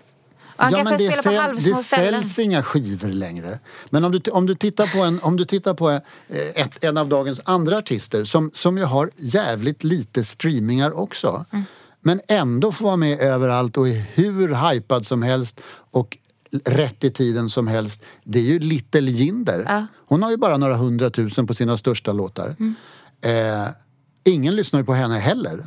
Han 0.57 0.73
ja, 0.73 0.85
men 0.85 0.99
det, 0.99 1.11
säl- 1.11 1.55
det 1.55 1.75
säljs 1.75 2.39
inga 2.39 2.63
skivor 2.63 3.09
längre. 3.09 3.59
Men 3.91 4.05
om 4.05 4.13
du, 4.13 4.31
om 4.31 4.47
du 4.47 4.55
tittar 4.55 4.87
på, 4.87 4.99
en, 5.03 5.21
om 5.23 5.37
du 5.37 5.45
tittar 5.45 5.75
på 5.75 5.91
eh, 5.91 6.01
ett, 6.55 6.85
en 6.85 6.97
av 6.97 7.09
dagens 7.09 7.41
andra 7.45 7.79
artister 7.79 8.25
som, 8.25 8.51
som 8.55 8.79
ju 8.79 8.85
har 8.85 9.11
jävligt 9.17 9.85
lite 9.85 10.25
streamingar 10.25 10.99
också. 10.99 11.45
Mm. 11.51 11.65
Men 12.01 12.21
ändå 12.29 12.73
får 12.73 12.85
vara 12.85 12.97
med 12.97 13.21
överallt 13.21 13.77
och 13.77 13.89
är 13.89 14.05
hur 14.15 14.71
hypad 14.71 15.07
som 15.07 15.23
helst 15.23 15.61
och 15.91 16.19
rätt 16.65 17.05
i 17.05 17.11
tiden 17.11 17.49
som 17.49 17.67
helst. 17.67 18.03
Det 18.25 18.39
är 18.39 18.43
ju 18.43 18.59
Little 18.59 19.11
Jinder. 19.11 19.65
Ja. 19.69 19.87
Hon 20.07 20.23
har 20.23 20.31
ju 20.31 20.37
bara 20.37 20.57
några 20.57 20.75
hundratusen 20.75 21.47
på 21.47 21.55
sina 21.55 21.77
största 21.77 22.13
låtar. 22.13 22.57
Mm. 22.59 22.75
Eh, 23.21 23.69
ingen 24.25 24.57
lyssnar 24.57 24.81
ju 24.81 24.87
på 24.87 24.95
henne 24.95 25.19
heller. 25.19 25.67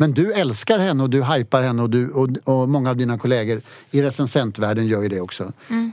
Men 0.00 0.12
du 0.12 0.32
älskar 0.32 0.78
henne 0.78 1.02
och 1.02 1.10
du 1.10 1.24
hypar 1.24 1.62
henne 1.62 1.82
och, 1.82 1.90
du, 1.90 2.10
och, 2.10 2.28
och 2.44 2.68
många 2.68 2.90
av 2.90 2.96
dina 2.96 3.18
kollegor 3.18 3.60
i 3.90 4.02
recensentvärlden 4.02 4.86
gör 4.86 5.02
ju 5.02 5.08
det 5.08 5.20
också. 5.20 5.52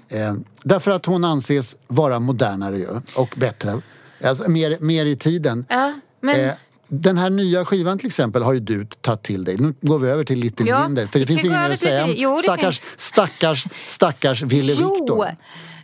Eh, 0.10 0.36
därför 0.64 0.92
att 0.92 1.06
hon 1.06 1.24
anses 1.24 1.76
vara 1.88 2.20
modernare 2.20 2.78
ju, 2.78 2.88
och 3.16 3.36
bättre. 3.38 3.82
Alltså, 4.24 4.50
mer, 4.50 4.78
mer 4.80 5.06
i 5.06 5.16
tiden. 5.16 5.66
Ja, 5.70 5.94
men... 6.22 6.40
Eh, 6.40 6.54
den 6.88 7.18
här 7.18 7.30
nya 7.30 7.66
skivan 7.66 7.98
till 7.98 8.08
exempel 8.08 8.44
har 8.44 8.54
ju 8.54 8.60
du 8.60 8.86
tagit 8.86 9.24
till 9.24 9.44
dig. 9.44 9.58
Nu 9.58 9.74
går 9.82 10.00
vi 10.00 10.10
över 10.10 10.24
till 10.24 10.40
Little 10.40 10.68
Ja, 10.70 10.84
Jinder. 10.84 11.08
För 11.08 11.20
det 11.20 11.28
finns 11.28 11.46
inget 11.46 11.72
att 11.72 11.80
säga 11.80 12.04
om 12.04 12.14
jo, 12.16 12.36
det 12.36 12.42
stackars, 12.42 12.80
finns. 12.80 13.00
stackars, 13.02 13.66
stackars 13.86 14.42
Ville 14.42 14.74
Jo! 14.74 14.94
Viktor. 14.94 15.36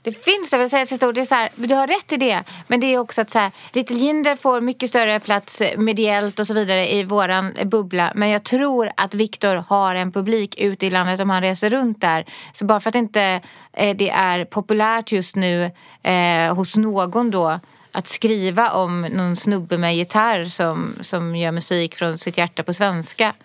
Det 0.03 0.11
finns 0.11 0.49
det, 0.49 0.57
vill 0.57 0.69
säga. 0.69 0.85
Det 0.85 1.21
är 1.21 1.25
så 1.25 1.35
här, 1.35 1.49
du 1.55 1.75
har 1.75 1.87
rätt 1.87 2.11
i 2.11 2.17
det. 2.17 2.43
Men 2.67 2.79
det 2.79 2.93
är 2.93 2.97
också 2.97 3.21
att 3.21 3.31
så 3.31 3.39
här, 3.39 3.51
Little 3.73 3.97
Jinder 3.97 4.35
får 4.35 4.61
mycket 4.61 4.89
större 4.89 5.19
plats 5.19 5.61
eh, 5.61 5.77
mediellt 5.77 6.39
och 6.39 6.47
så 6.47 6.53
vidare 6.53 6.93
i 6.93 7.03
våran 7.03 7.53
eh, 7.55 7.67
bubbla. 7.67 8.11
Men 8.15 8.29
jag 8.29 8.43
tror 8.43 8.91
att 8.97 9.13
Viktor 9.13 9.55
har 9.55 9.95
en 9.95 10.11
publik 10.11 10.61
ute 10.61 10.85
i 10.85 10.89
landet 10.89 11.19
om 11.19 11.29
han 11.29 11.41
reser 11.41 11.69
runt 11.69 12.01
där. 12.01 12.25
Så 12.53 12.65
bara 12.65 12.79
för 12.79 12.89
att 12.89 12.95
inte 12.95 13.41
eh, 13.73 13.97
det 13.97 14.09
är 14.09 14.45
populärt 14.45 15.11
just 15.11 15.35
nu 15.35 15.71
eh, 16.03 16.55
hos 16.55 16.77
någon 16.77 17.31
då 17.31 17.59
att 17.91 18.07
skriva 18.07 18.71
om 18.71 19.01
någon 19.01 19.35
snubbe 19.35 19.77
med 19.77 19.95
gitarr 19.95 20.45
som, 20.45 20.93
som 21.01 21.35
gör 21.35 21.51
musik 21.51 21.95
från 21.95 22.17
sitt 22.17 22.37
hjärta 22.37 22.63
på 22.63 22.73
svenska. 22.73 23.35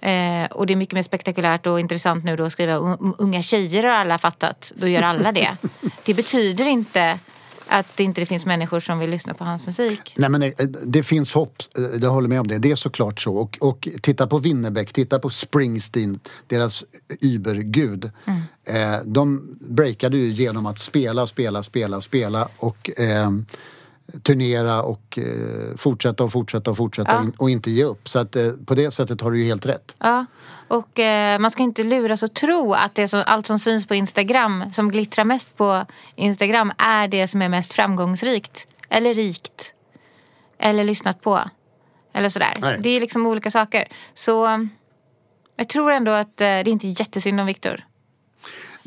Eh, 0.00 0.44
och 0.50 0.66
det 0.66 0.72
är 0.72 0.76
mycket 0.76 0.94
mer 0.94 1.02
spektakulärt 1.02 1.66
och 1.66 1.80
intressant 1.80 2.24
nu 2.24 2.36
då 2.36 2.44
att 2.44 2.52
skriva 2.52 2.76
"Un- 2.76 3.14
unga 3.18 3.42
tjejer 3.42 3.82
har 3.82 3.90
alla 3.90 4.18
fattat. 4.18 4.72
Då 4.76 4.88
gör 4.88 5.02
alla 5.02 5.32
det. 5.32 5.56
det 6.04 6.14
betyder 6.14 6.64
inte 6.66 7.18
att 7.68 7.96
det 7.96 8.04
inte 8.04 8.26
finns 8.26 8.46
människor 8.46 8.80
som 8.80 8.98
vill 8.98 9.10
lyssna 9.10 9.34
på 9.34 9.44
hans 9.44 9.66
musik. 9.66 10.14
Nej, 10.16 10.30
men 10.30 10.40
det, 10.40 10.54
det 10.84 11.02
finns 11.02 11.32
hopp, 11.34 11.62
eh, 11.78 11.84
jag 12.02 12.10
håller 12.10 12.28
med 12.28 12.40
om 12.40 12.46
det. 12.46 12.58
Det 12.58 12.70
är 12.70 12.76
såklart 12.76 13.20
så. 13.20 13.34
Och, 13.36 13.58
och 13.60 13.88
titta 14.02 14.26
på 14.26 14.38
Winnerbäck, 14.38 14.92
titta 14.92 15.18
på 15.18 15.30
Springsteen, 15.30 16.20
deras 16.46 16.84
übergud. 17.20 18.10
Eh, 18.68 18.96
de 19.04 19.56
breakade 19.60 20.16
ju 20.16 20.26
genom 20.26 20.66
att 20.66 20.78
spela, 20.78 21.26
spela, 21.26 21.62
spela, 21.62 22.00
spela 22.00 22.48
och 22.56 22.90
eh, 23.00 23.30
turnera 24.22 24.82
och 24.82 25.18
eh, 25.18 25.76
fortsätta 25.76 26.24
och 26.24 26.32
fortsätta 26.32 26.70
och 26.70 26.76
fortsätta 26.76 27.18
och, 27.18 27.24
in, 27.24 27.32
och 27.36 27.50
inte 27.50 27.70
ge 27.70 27.84
upp. 27.84 28.08
Så 28.08 28.18
att, 28.18 28.36
eh, 28.36 28.50
på 28.66 28.74
det 28.74 28.90
sättet 28.90 29.20
har 29.20 29.30
du 29.30 29.38
ju 29.38 29.44
helt 29.44 29.66
rätt. 29.66 29.96
Ja, 29.98 30.26
och 30.68 30.98
eh, 30.98 31.38
man 31.38 31.50
ska 31.50 31.62
inte 31.62 31.82
luras 31.82 32.22
att 32.22 32.34
tro 32.34 32.74
att 32.74 32.94
det 32.94 33.08
som, 33.08 33.22
allt 33.26 33.46
som 33.46 33.58
syns 33.58 33.86
på 33.86 33.94
Instagram, 33.94 34.64
som 34.72 34.90
glittrar 34.90 35.24
mest 35.24 35.56
på 35.56 35.86
Instagram, 36.16 36.72
är 36.78 37.08
det 37.08 37.28
som 37.28 37.42
är 37.42 37.48
mest 37.48 37.72
framgångsrikt. 37.72 38.66
Eller 38.88 39.14
rikt. 39.14 39.72
Eller 40.58 40.84
lyssnat 40.84 41.20
på. 41.20 41.40
Eller 42.14 42.28
sådär. 42.28 42.52
Nej. 42.58 42.78
Det 42.80 42.88
är 42.88 43.00
liksom 43.00 43.26
olika 43.26 43.50
saker. 43.50 43.88
Så 44.14 44.46
eh, 44.46 44.58
jag 45.56 45.68
tror 45.68 45.92
ändå 45.92 46.10
att 46.10 46.40
eh, 46.40 46.44
det 46.44 46.44
är 46.44 46.68
inte 46.68 46.88
är 46.88 47.00
jättesynd 47.00 47.40
om 47.40 47.46
Viktor. 47.46 47.84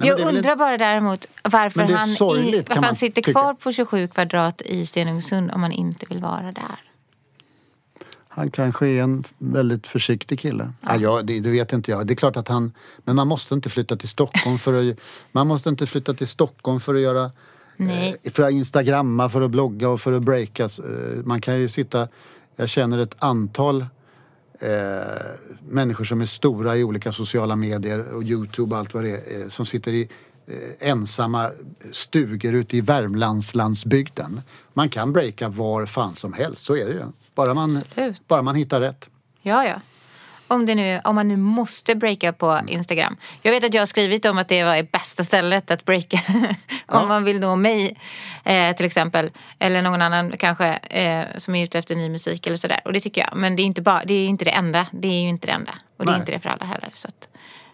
Men 0.02 0.18
Jag 0.18 0.36
undrar 0.36 0.56
bara 0.56 0.78
däremot 0.78 1.28
varför 1.44 1.82
han, 1.82 2.08
sorgligt, 2.08 2.54
i, 2.56 2.58
varför 2.58 2.76
man 2.76 2.84
han 2.84 2.96
sitter 2.96 3.22
tycka. 3.22 3.32
kvar 3.32 3.54
på 3.54 3.72
27 3.72 4.08
kvadrat 4.08 4.62
i 4.62 4.86
Stenungsund 4.86 5.52
om 5.52 5.64
han 5.64 5.72
inte 5.72 6.06
vill 6.10 6.20
vara 6.20 6.52
där. 6.52 6.80
Han 8.34 8.52
kanske 8.52 8.88
är 8.88 9.04
en 9.04 9.24
väldigt 9.38 9.88
försiktig 9.88 10.40
kille. 10.40 10.74
Ja. 10.82 10.96
Ja, 10.96 11.22
det, 11.22 11.40
det 11.40 11.50
vet 11.50 11.74
inte 11.74 11.92
jag. 11.92 12.08
Det 12.08 12.14
är 12.14 12.16
klart 12.16 12.38
att 12.38 12.48
han... 12.48 12.74
Men 13.04 13.16
man 13.16 13.28
måste 13.28 13.54
inte 13.56 13.70
flytta 13.70 13.96
till 13.96 14.10
Stockholm 14.10 14.60
för 14.60 14.74
att... 14.74 14.98
Man 15.32 15.48
måste 15.48 15.70
inte 15.70 15.86
flytta 15.86 16.14
till 16.14 16.28
Stockholm 16.28 16.80
för 16.80 16.96
att 16.96 17.02
göra... 17.02 17.32
Nej. 17.78 18.16
eh, 18.24 18.32
För 18.32 18.44
att 18.44 18.52
instagramma, 18.52 19.30
för 19.30 19.42
att 19.42 19.52
blogga 19.52 19.90
och 19.90 20.02
för 20.02 20.14
att 20.14 20.22
breaka. 20.22 20.64
Eh, 20.64 20.70
Man 21.26 21.42
kan 21.42 21.60
ju 21.60 21.70
sitta... 21.70 22.08
Jag 22.56 22.70
känner 22.70 22.98
ett 23.00 23.16
antal 23.20 23.86
eh, 24.62 24.70
människor 25.70 26.04
som 26.04 26.22
är 26.22 26.26
stora 26.26 26.78
i 26.78 26.84
olika 26.84 27.12
sociala 27.12 27.56
medier 27.56 28.14
och 28.14 28.24
Youtube 28.24 28.76
och 28.76 28.80
allt 28.80 28.94
vad 28.94 29.04
det 29.04 29.10
är. 29.36 29.42
eh, 29.42 29.50
Som 29.50 29.66
sitter 29.66 29.92
i 29.92 30.10
eh, 30.48 30.90
ensamma 30.90 31.52
stugor 31.92 32.54
ute 32.56 32.78
i 32.78 32.82
Värmlandslandsbygden. 32.82 34.42
Man 34.74 34.90
kan 34.90 35.14
breaka 35.14 35.50
var 35.50 35.86
fan 35.86 36.16
som 36.16 36.34
helst, 36.34 36.64
så 36.64 36.76
är 36.76 36.86
det 36.86 36.94
ju. 36.94 37.04
Bara 37.36 37.54
man, 37.54 37.78
Absolut. 37.78 38.28
bara 38.28 38.42
man 38.42 38.56
hittar 38.56 38.82
rätt. 38.82 39.10
Ja, 39.42 39.66
ja. 39.66 39.82
Om, 40.52 40.66
det 40.66 40.76
nu, 40.76 41.02
om 41.04 41.16
man 41.16 41.28
nu 41.28 41.38
måste 41.38 41.96
breaka 41.96 42.34
på 42.34 42.60
Instagram. 42.68 43.18
Jag 43.42 43.52
vet 43.52 43.64
att 43.64 43.74
jag 43.74 43.82
har 43.82 43.86
skrivit 43.86 44.26
om 44.26 44.38
att 44.38 44.48
det 44.48 44.64
var 44.64 44.76
det 44.76 44.92
bästa 44.92 45.24
stället 45.24 45.72
att 45.72 45.86
breaka. 45.86 46.20
om 46.86 47.08
man 47.08 47.24
vill 47.24 47.40
nå 47.40 47.56
mig 47.56 47.98
eh, 48.44 48.76
till 48.76 48.86
exempel. 48.86 49.32
Eller 49.60 49.82
någon 49.82 50.02
annan 50.02 50.38
kanske 50.38 50.68
eh, 50.74 51.26
som 51.38 51.56
är 51.56 51.64
ute 51.64 51.80
efter 51.80 51.96
ny 51.96 52.10
musik 52.10 52.48
eller 52.48 52.58
sådär. 52.58 52.80
Och 52.86 52.94
det 52.94 53.00
tycker 53.00 53.22
jag. 53.22 53.36
Men 53.36 53.56
det 53.56 53.62
är 53.62 53.66
inte, 53.66 53.82
bara, 53.82 54.04
det 54.06 54.14
är 54.14 54.28
inte 54.28 54.46
det 54.46 54.52
enda. 54.52 54.88
Det 54.92 55.08
är 55.08 55.22
ju 55.22 55.30
inte 55.30 55.48
det 55.48 55.54
enda. 55.54 55.74
Och 55.98 56.06
det 56.06 56.12
är 56.12 56.14
Nej. 56.14 56.20
inte 56.20 56.32
det 56.32 56.40
för 56.40 56.50
alla 56.50 56.66
heller. 56.66 56.90
Så 56.94 57.08
att, 57.08 57.28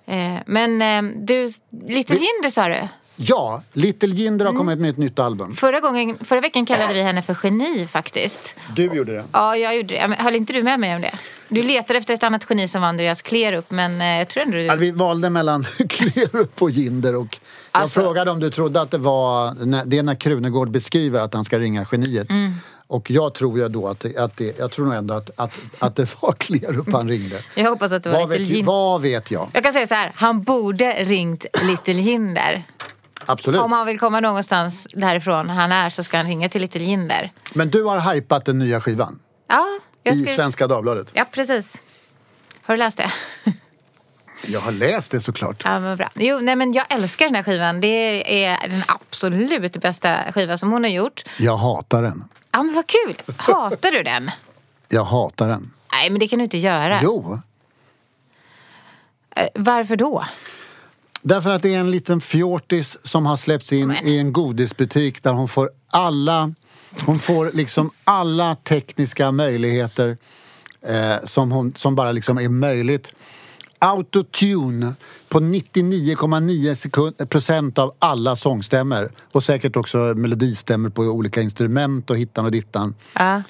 eh, 0.05 0.41
men 0.45 0.81
eh, 0.81 1.13
du, 1.15 1.53
Little 1.87 2.15
Jinder 2.15 2.49
sa 2.49 2.67
du. 2.67 2.87
Ja, 3.19 3.62
Little 3.73 4.10
Jinder 4.10 4.45
Mm. 4.45 4.56
har 4.56 4.60
kommit 4.60 4.80
med 4.80 4.89
ett 4.89 4.97
nytt 4.97 5.19
album. 5.19 5.56
Förra, 5.56 5.80
gången, 5.80 6.17
förra 6.25 6.41
veckan 6.41 6.65
kallade 6.65 6.93
vi 6.93 7.01
henne 7.01 7.21
för 7.21 7.38
geni 7.43 7.88
faktiskt. 7.88 8.39
Du 8.75 8.84
gjorde 8.86 9.13
det. 9.13 9.23
Ja, 9.32 9.56
jag 9.58 9.75
gjorde 9.77 9.93
det. 9.93 10.08
Men 10.08 10.19
Höll 10.19 10.36
inte 10.36 10.53
du 10.53 10.63
med 10.63 10.80
mig 10.80 10.95
om 10.95 11.01
det? 11.01 11.12
Du 11.49 11.63
letade 11.63 11.99
efter 11.99 12.13
ett 12.13 12.23
annat 12.23 12.45
geni 12.49 12.67
som 12.67 12.82
var 12.82 12.88
Andreas 12.89 13.21
Klerup, 13.21 13.71
men 13.71 14.01
eh, 14.01 14.08
jag 14.17 14.27
tror 14.27 14.43
ändå 14.43 14.58
du... 14.58 14.63
Ja, 14.63 14.75
vi 14.75 14.91
valde 14.91 15.30
mellan 15.30 15.63
Klerup 15.89 16.62
och 16.62 16.69
Jinder 16.71 17.15
och 17.15 17.38
jag 17.71 17.82
Alltså- 17.82 18.01
frågade 18.01 18.32
om 18.32 18.39
du 18.39 18.49
trodde 18.49 18.82
att 18.82 18.91
det 18.91 18.97
var, 18.97 19.56
det 19.86 19.97
är 19.97 20.03
när 20.03 20.15
Krunegård 20.15 20.71
beskriver 20.71 21.19
att 21.19 21.34
han 21.34 21.43
ska 21.43 21.60
ringa 21.60 21.86
geniet. 21.91 22.30
Mm. 22.30 22.53
Och 22.89 23.12
jag 23.12 23.34
tror 23.34 23.60
ju 23.60 23.67
då 23.67 23.88
att, 23.88 23.99
det, 23.99 24.17
att 24.17 24.38
det, 24.38 24.60
jag 24.60 24.71
tror 24.71 24.86
nog 24.86 24.93
ändå 24.95 25.13
att, 25.13 25.30
att, 25.36 25.53
att 25.80 25.95
det 25.95 26.08
var 26.21 26.32
Klerup 26.38 26.93
han 26.93 27.08
ringde. 27.10 27.36
Jag 27.56 27.69
hoppas 27.69 27.91
att 27.91 28.03
det 28.03 28.10
var 28.10 28.19
Vad 28.19 28.30
Little 28.30 28.45
vet, 28.45 28.53
Jinder. 28.56 28.71
vad 28.71 29.01
vet 29.01 29.32
jag? 29.32 29.47
Jag 29.53 29.63
kan 29.63 29.73
säga 29.73 29.88
så 29.88 29.93
här, 29.95 30.12
han 30.15 30.43
borde 30.43 30.91
ringt 31.03 31.45
Little 31.63 31.93
Jinder. 31.93 32.63
Absolut. 33.29 33.61
Om 33.61 33.71
han 33.71 33.85
vill 33.85 33.99
komma 33.99 34.19
någonstans 34.19 34.87
därifrån 34.93 35.49
han 35.49 35.71
är 35.71 35.89
så 35.89 36.03
ska 36.03 36.17
han 36.17 36.25
ringa 36.27 36.49
till 36.49 36.61
Little 36.61 36.83
Jinder. 36.83 37.31
Men 37.53 37.69
du 37.69 37.83
har 37.83 38.13
hypat 38.13 38.45
den 38.45 38.59
nya 38.59 38.81
skivan 38.81 39.19
Ja, 39.47 39.65
jag 40.03 40.15
i 40.15 40.19
skrev... 40.23 40.35
Svenska 40.35 40.67
Dagbladet. 40.67 41.07
Ja, 41.13 41.25
precis. 41.31 41.81
Har 42.61 42.73
du 42.73 42.77
läst 42.77 42.97
det? 42.97 43.11
Jag 44.45 44.59
har 44.59 44.71
läst 44.71 45.11
det 45.11 45.21
såklart. 45.21 45.61
Ja, 45.65 45.79
men 45.79 45.97
bra. 45.97 46.09
Jo, 46.15 46.39
nej, 46.41 46.55
men 46.55 46.73
jag 46.73 46.85
älskar 46.93 47.25
den 47.25 47.35
här 47.35 47.43
skivan. 47.43 47.81
Det 47.81 48.45
är 48.45 48.67
den 48.69 48.83
absolut 48.87 49.81
bästa 49.81 50.31
skiva 50.31 50.57
som 50.57 50.71
hon 50.71 50.83
har 50.83 50.91
gjort. 50.91 51.23
Jag 51.37 51.57
hatar 51.57 52.03
den. 52.03 52.23
Ja, 52.51 52.63
men 52.63 52.75
vad 52.75 52.87
kul! 52.87 53.21
Hatar 53.37 53.91
du 53.91 54.03
den? 54.03 54.31
Jag 54.89 55.03
hatar 55.03 55.47
den. 55.47 55.73
Nej, 55.91 56.09
men 56.09 56.19
det 56.19 56.27
kan 56.27 56.39
du 56.39 56.43
inte 56.43 56.57
göra. 56.57 56.99
Jo. 57.03 57.39
Eh, 59.35 59.47
Varför 59.55 59.95
då? 59.95 60.25
Därför 61.27 61.49
att 61.49 61.61
det 61.61 61.73
är 61.73 61.79
en 61.79 61.91
liten 61.91 62.21
fjortis 62.21 62.97
som 63.03 63.25
har 63.25 63.37
släppts 63.37 63.73
in 63.73 63.87
Men. 63.87 64.07
i 64.07 64.17
en 64.17 64.33
godisbutik 64.33 65.23
där 65.23 65.33
hon 65.33 65.47
får 65.47 65.69
alla 65.87 66.53
hon 67.05 67.19
får 67.19 67.51
liksom 67.53 67.91
alla 68.03 68.55
tekniska 68.55 69.31
möjligheter 69.31 70.17
eh, 70.81 71.15
som, 71.23 71.51
hon, 71.51 71.73
som 71.75 71.95
bara 71.95 72.11
liksom 72.11 72.37
är 72.37 72.49
möjligt. 72.49 73.15
Autotune 73.79 74.93
på 75.29 75.39
99,9 75.39 76.75
sekund- 76.75 77.29
procent 77.29 77.77
av 77.77 77.93
alla 77.99 78.35
sångstämmer 78.35 79.11
och 79.31 79.43
säkert 79.43 79.75
också 79.75 79.97
melodistämmer 79.97 80.89
på 80.89 81.01
olika 81.01 81.41
instrument 81.41 82.09
och 82.09 82.17
hittan 82.17 82.45
och 82.45 82.51
dittan. 82.51 82.95
Ja. 83.13 83.41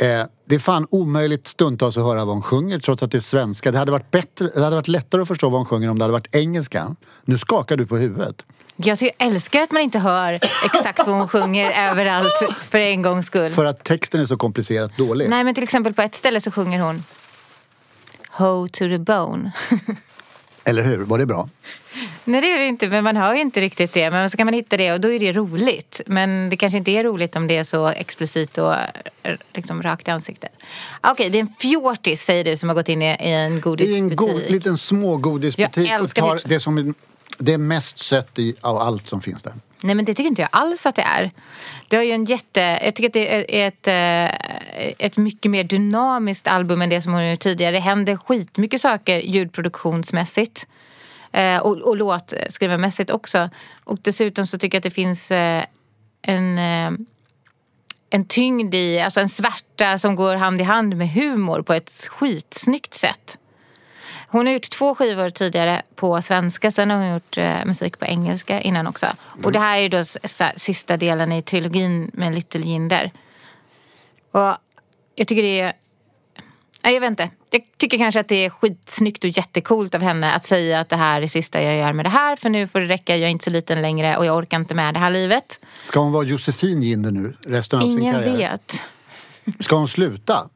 Eh, 0.00 0.26
det 0.44 0.54
är 0.54 0.58
fan 0.58 0.86
omöjligt 0.90 1.46
stundtals 1.46 1.96
att 1.96 2.04
höra 2.04 2.24
vad 2.24 2.34
hon 2.34 2.42
sjunger 2.42 2.78
trots 2.78 3.02
att 3.02 3.10
det 3.10 3.18
är 3.18 3.20
svenska. 3.20 3.70
Det 3.70 3.78
hade, 3.78 3.92
varit 3.92 4.10
bättre, 4.10 4.50
det 4.54 4.60
hade 4.60 4.76
varit 4.76 4.88
lättare 4.88 5.22
att 5.22 5.28
förstå 5.28 5.48
vad 5.48 5.58
hon 5.58 5.66
sjunger 5.66 5.90
om 5.90 5.98
det 5.98 6.04
hade 6.04 6.12
varit 6.12 6.34
engelska. 6.34 6.96
Nu 7.24 7.38
skakar 7.38 7.76
du 7.76 7.86
på 7.86 7.96
huvudet. 7.96 8.44
Jag 8.76 8.98
tycker, 8.98 9.14
jag 9.18 9.28
älskar 9.28 9.60
att 9.60 9.72
man 9.72 9.82
inte 9.82 9.98
hör 9.98 10.32
exakt 10.64 10.98
vad 10.98 11.16
hon 11.16 11.28
sjunger 11.28 11.70
överallt 11.90 12.42
för 12.70 12.78
en 12.78 13.02
gångs 13.02 13.26
skull. 13.26 13.50
För 13.50 13.64
att 13.64 13.84
texten 13.84 14.20
är 14.20 14.24
så 14.24 14.36
komplicerat 14.36 14.96
dålig. 14.96 15.30
Nej, 15.30 15.44
men 15.44 15.54
till 15.54 15.64
exempel 15.64 15.94
på 15.94 16.02
ett 16.02 16.14
ställe 16.14 16.40
så 16.40 16.50
sjunger 16.50 16.80
hon 16.80 17.04
Ho 18.30 18.68
to 18.68 18.78
the 18.78 18.98
bone. 18.98 19.52
Eller 20.64 20.82
hur? 20.82 20.98
Var 20.98 21.18
det 21.18 21.26
bra? 21.26 21.48
Nej, 22.24 22.40
det 22.40 22.46
är 22.52 22.58
det 22.58 22.66
inte, 22.66 22.88
men 22.88 23.04
man 23.04 23.16
hör 23.16 23.34
ju 23.34 23.40
inte 23.40 23.60
riktigt 23.60 23.92
det. 23.92 24.10
Men 24.10 24.30
så 24.30 24.36
kan 24.36 24.46
man 24.46 24.54
hitta 24.54 24.76
det 24.76 24.92
och 24.92 25.00
då 25.00 25.12
är 25.12 25.18
det 25.20 25.32
roligt. 25.32 26.00
Men 26.06 26.50
det 26.50 26.56
kanske 26.56 26.78
inte 26.78 26.90
är 26.90 27.04
roligt 27.04 27.36
om 27.36 27.46
det 27.46 27.56
är 27.56 27.64
så 27.64 27.88
explicit 27.88 28.58
och 28.58 28.74
eh, 29.22 29.36
liksom 29.54 29.82
rakt 29.82 30.08
i 30.08 30.10
ansiktet. 30.10 30.50
Okej, 31.00 31.30
det 31.30 31.38
är 31.38 31.40
en 31.40 31.48
fjortis 31.60 32.22
säger 32.24 32.44
du 32.44 32.56
som 32.56 32.68
har 32.68 32.76
gått 32.76 32.88
in 32.88 33.02
i, 33.02 33.06
en 33.06 33.16
I 33.18 33.30
en 33.32 33.60
godisbutik. 33.60 34.16
god, 34.16 34.50
liten 34.50 34.78
smågodisbutik 34.78 35.88
Jag 35.88 35.94
och 35.96 36.02
älskar 36.04 36.22
tar 36.22 36.40
det. 36.44 36.60
som 36.60 36.78
är, 36.78 36.94
det 37.38 37.58
mest 37.58 37.98
sött 37.98 38.38
i 38.38 38.54
av 38.60 38.76
allt 38.78 39.08
som 39.08 39.20
finns 39.20 39.42
där. 39.42 39.52
Nej 39.82 39.94
men 39.94 40.04
det 40.04 40.14
tycker 40.14 40.28
inte 40.28 40.42
jag 40.42 40.48
alls 40.52 40.86
att 40.86 40.94
det 40.94 41.02
är. 41.02 41.30
Det 41.88 41.96
har 41.96 42.02
ju 42.02 42.10
en 42.10 42.24
jätte, 42.24 42.60
jag 42.60 42.94
tycker 42.94 43.08
att 43.08 43.12
det 43.12 43.62
är 43.62 43.68
ett, 43.68 43.86
eh, 43.86 45.04
ett 45.06 45.16
mycket 45.16 45.50
mer 45.50 45.64
dynamiskt 45.64 46.46
album 46.46 46.82
än 46.82 46.88
det 46.88 47.02
som 47.02 47.12
hon 47.12 47.30
gjort 47.30 47.40
tidigare. 47.40 47.72
Det 47.72 47.80
händer 47.80 48.16
skitmycket 48.16 48.80
saker 48.80 49.18
ljudproduktionsmässigt. 49.18 50.66
Eh, 51.32 51.58
och, 51.58 51.76
och 51.76 51.96
låtskrivarmässigt 51.96 53.10
också. 53.10 53.50
Och 53.84 53.98
dessutom 54.02 54.46
så 54.46 54.58
tycker 54.58 54.76
jag 54.76 54.80
att 54.80 54.84
det 54.84 54.90
finns 54.90 55.30
eh, 55.30 55.64
en, 56.22 56.58
en 58.10 58.24
tyngd 58.28 58.74
i, 58.74 59.00
alltså 59.00 59.20
en 59.20 59.28
svärta 59.28 59.98
som 59.98 60.14
går 60.14 60.36
hand 60.36 60.60
i 60.60 60.64
hand 60.64 60.96
med 60.96 61.10
humor 61.10 61.62
på 61.62 61.74
ett 61.74 62.06
skitsnyggt 62.10 62.94
sätt. 62.94 63.38
Hon 64.32 64.46
har 64.46 64.54
gjort 64.54 64.70
två 64.70 64.94
skivor 64.94 65.30
tidigare 65.30 65.82
på 65.94 66.22
svenska. 66.22 66.70
Sen 66.70 66.90
har 66.90 66.98
hon 66.98 67.12
gjort 67.12 67.38
eh, 67.38 67.64
musik 67.66 67.98
på 67.98 68.04
engelska 68.04 68.60
innan 68.60 68.86
också. 68.86 69.06
Och 69.44 69.52
det 69.52 69.58
här 69.58 69.76
är 69.76 69.82
ju 69.82 69.88
då 69.88 69.96
här, 69.96 70.52
sista 70.58 70.96
delen 70.96 71.32
i 71.32 71.42
trilogin 71.42 72.10
med 72.14 72.34
Little 72.34 72.60
Jinder. 72.60 73.10
Och 74.30 74.54
jag 75.14 75.28
tycker 75.28 75.42
det 75.42 75.60
är... 75.60 75.72
Nej, 76.82 76.94
jag 76.94 77.00
vet 77.00 77.10
inte. 77.10 77.30
Jag 77.50 77.62
tycker 77.76 77.98
kanske 77.98 78.20
att 78.20 78.28
det 78.28 78.44
är 78.44 78.50
skitsnyggt 78.50 79.24
och 79.24 79.30
jättekult 79.30 79.94
av 79.94 80.00
henne 80.00 80.32
att 80.32 80.46
säga 80.46 80.80
att 80.80 80.88
det 80.88 80.96
här 80.96 81.22
är 81.22 81.26
sista 81.26 81.62
jag 81.62 81.76
gör 81.76 81.92
med 81.92 82.04
det 82.04 82.10
här. 82.10 82.36
För 82.36 82.50
nu 82.50 82.66
får 82.68 82.80
det 82.80 82.86
räcka, 82.86 83.16
jag 83.16 83.26
är 83.26 83.30
inte 83.30 83.44
så 83.44 83.50
liten 83.50 83.82
längre 83.82 84.16
och 84.16 84.26
jag 84.26 84.36
orkar 84.36 84.56
inte 84.56 84.74
med 84.74 84.94
det 84.94 85.00
här 85.00 85.10
livet. 85.10 85.58
Ska 85.84 86.00
hon 86.00 86.12
vara 86.12 86.24
Josefin 86.24 86.82
Ginder 86.82 87.10
nu 87.10 87.36
resten 87.46 87.78
av 87.78 87.82
sin 87.82 87.98
Ingen 87.98 88.14
karriär? 88.14 88.50
vet. 88.50 88.82
Ska 89.64 89.76
hon 89.76 89.88
sluta 89.88 90.48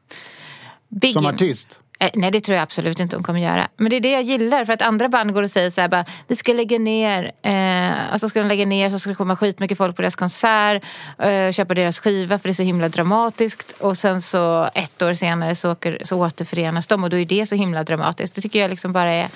Biggie. 0.87 1.13
som 1.13 1.25
artist? 1.25 1.79
Eh, 1.99 2.09
nej, 2.13 2.31
det 2.31 2.41
tror 2.41 2.55
jag 2.55 2.63
absolut 2.63 2.99
inte 2.99 3.15
hon 3.15 3.23
kommer 3.23 3.39
göra. 3.39 3.67
Men 3.77 3.89
det 3.89 3.95
är 3.95 4.01
det 4.01 4.11
jag 4.11 4.23
gillar. 4.23 4.65
För 4.65 4.73
att 4.73 4.81
andra 4.81 5.09
band 5.09 5.33
går 5.33 5.43
och 5.43 5.49
säger 5.49 5.69
så 5.69 5.81
här 5.81 5.87
bara, 5.87 6.05
vi 6.27 6.35
ska 6.35 6.53
lägga 6.53 6.79
ner. 6.79 7.31
Eh, 7.41 8.13
och 8.13 8.19
så 8.19 8.29
ska 8.29 8.39
de 8.39 8.47
lägga 8.47 8.65
ner 8.65 8.89
så 8.89 8.99
ska 8.99 9.09
det 9.09 9.15
komma 9.15 9.35
skitmycket 9.35 9.77
folk 9.77 9.95
på 9.95 10.01
deras 10.01 10.15
konsert. 10.15 10.83
Eh, 11.19 11.51
köpa 11.51 11.73
deras 11.73 11.99
skiva 11.99 12.39
för 12.39 12.49
det 12.49 12.51
är 12.51 12.53
så 12.53 12.63
himla 12.63 12.89
dramatiskt. 12.89 13.71
Och 13.79 13.97
sen 13.97 14.21
så 14.21 14.69
ett 14.73 15.01
år 15.01 15.13
senare 15.13 15.55
så, 15.55 15.71
åker, 15.71 16.01
så 16.03 16.17
återförenas 16.17 16.87
de 16.87 17.03
och 17.03 17.09
då 17.09 17.17
är 17.17 17.25
det 17.25 17.45
så 17.45 17.55
himla 17.55 17.83
dramatiskt. 17.83 18.35
Det 18.35 18.41
tycker 18.41 18.59
jag 18.59 18.69
liksom 18.69 18.93
bara 18.93 19.13
är 19.13 19.29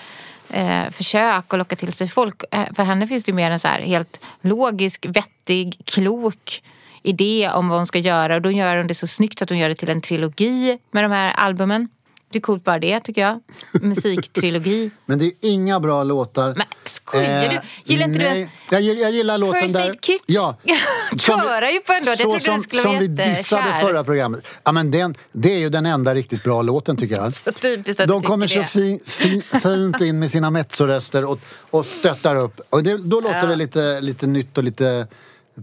eh, 0.49 0.89
försök 0.91 1.53
att 1.53 1.57
locka 1.57 1.75
till 1.75 1.93
sig 1.93 2.07
folk. 2.07 2.43
Eh, 2.51 2.65
för 2.75 2.83
henne 2.83 3.07
finns 3.07 3.23
det 3.23 3.29
ju 3.29 3.35
mer 3.35 3.51
en 3.51 3.59
så 3.59 3.67
här 3.67 3.79
helt 3.79 4.19
logisk, 4.41 5.05
vettig, 5.09 5.81
klok 5.85 6.61
idé 7.03 7.49
om 7.53 7.69
vad 7.69 7.77
hon 7.77 7.87
ska 7.87 7.99
göra. 7.99 8.35
Och 8.35 8.41
då 8.41 8.51
gör 8.51 8.77
hon 8.77 8.87
det 8.87 8.95
så 8.95 9.07
snyggt 9.07 9.41
att 9.41 9.49
hon 9.49 9.59
gör 9.59 9.69
det 9.69 9.75
till 9.75 9.89
en 9.89 10.01
trilogi 10.01 10.77
med 10.91 11.03
de 11.03 11.11
här 11.11 11.33
albumen. 11.33 11.89
Det 12.31 12.37
är 12.37 12.41
coolt 12.41 12.63
bara 12.63 12.79
det 12.79 12.99
tycker 12.99 13.21
jag. 13.21 13.39
Musiktrilogi. 13.81 14.91
Men 15.05 15.19
det 15.19 15.25
är 15.25 15.31
inga 15.41 15.79
bra 15.79 16.03
låtar. 16.03 16.53
Men 16.57 16.65
skojar 16.85 17.43
Eh, 17.43 17.49
du? 17.49 17.59
Gillar 17.93 18.05
inte 18.05 18.19
du 18.19 18.25
nej, 18.25 18.39
ens 18.39 18.51
jag, 18.71 18.81
jag 18.81 19.11
gillar 19.11 19.37
låten 19.37 19.61
First 19.61 19.73
där. 19.73 19.81
Aid 19.89 20.01
Kit? 20.01 20.21
Ja. 20.25 20.57
Körar 21.19 21.67
ju 21.69 21.79
på 21.79 21.93
ändå. 21.93 22.09
Jag 22.09 22.17
så 22.17 22.23
trodde 22.23 22.39
som, 22.39 22.53
den 22.53 22.61
skulle 22.61 22.81
som 22.81 22.91
vara 22.91 22.99
vi 22.99 23.07
dissade 23.07 23.73
förra 23.81 24.03
programmet. 24.03 24.47
Ja, 24.63 24.71
men 24.71 24.91
den, 24.91 25.15
det 25.31 25.53
är 25.53 25.57
ju 25.57 25.69
den 25.69 25.85
enda 25.85 26.15
riktigt 26.15 26.43
bra 26.43 26.61
låten 26.61 26.97
tycker 26.97 27.15
jag. 27.15 27.33
Så 27.33 27.51
typiskt 27.51 27.99
att 27.99 28.07
De 28.07 28.21
du 28.21 28.27
kommer 28.27 28.47
så 28.47 28.63
fin, 28.63 28.99
fin, 29.05 29.41
fint 29.63 30.01
in 30.01 30.19
med 30.19 30.31
sina 30.31 30.49
mezzoröster 30.51 31.25
och, 31.25 31.39
och 31.69 31.85
stöttar 31.85 32.35
upp. 32.35 32.61
Och 32.69 32.83
det, 32.83 32.97
då 32.97 33.19
låter 33.21 33.35
Ja. 33.39 33.45
det 33.45 33.55
lite, 33.55 34.01
lite 34.01 34.27
nytt 34.27 34.57
och 34.57 34.63
lite 34.63 35.07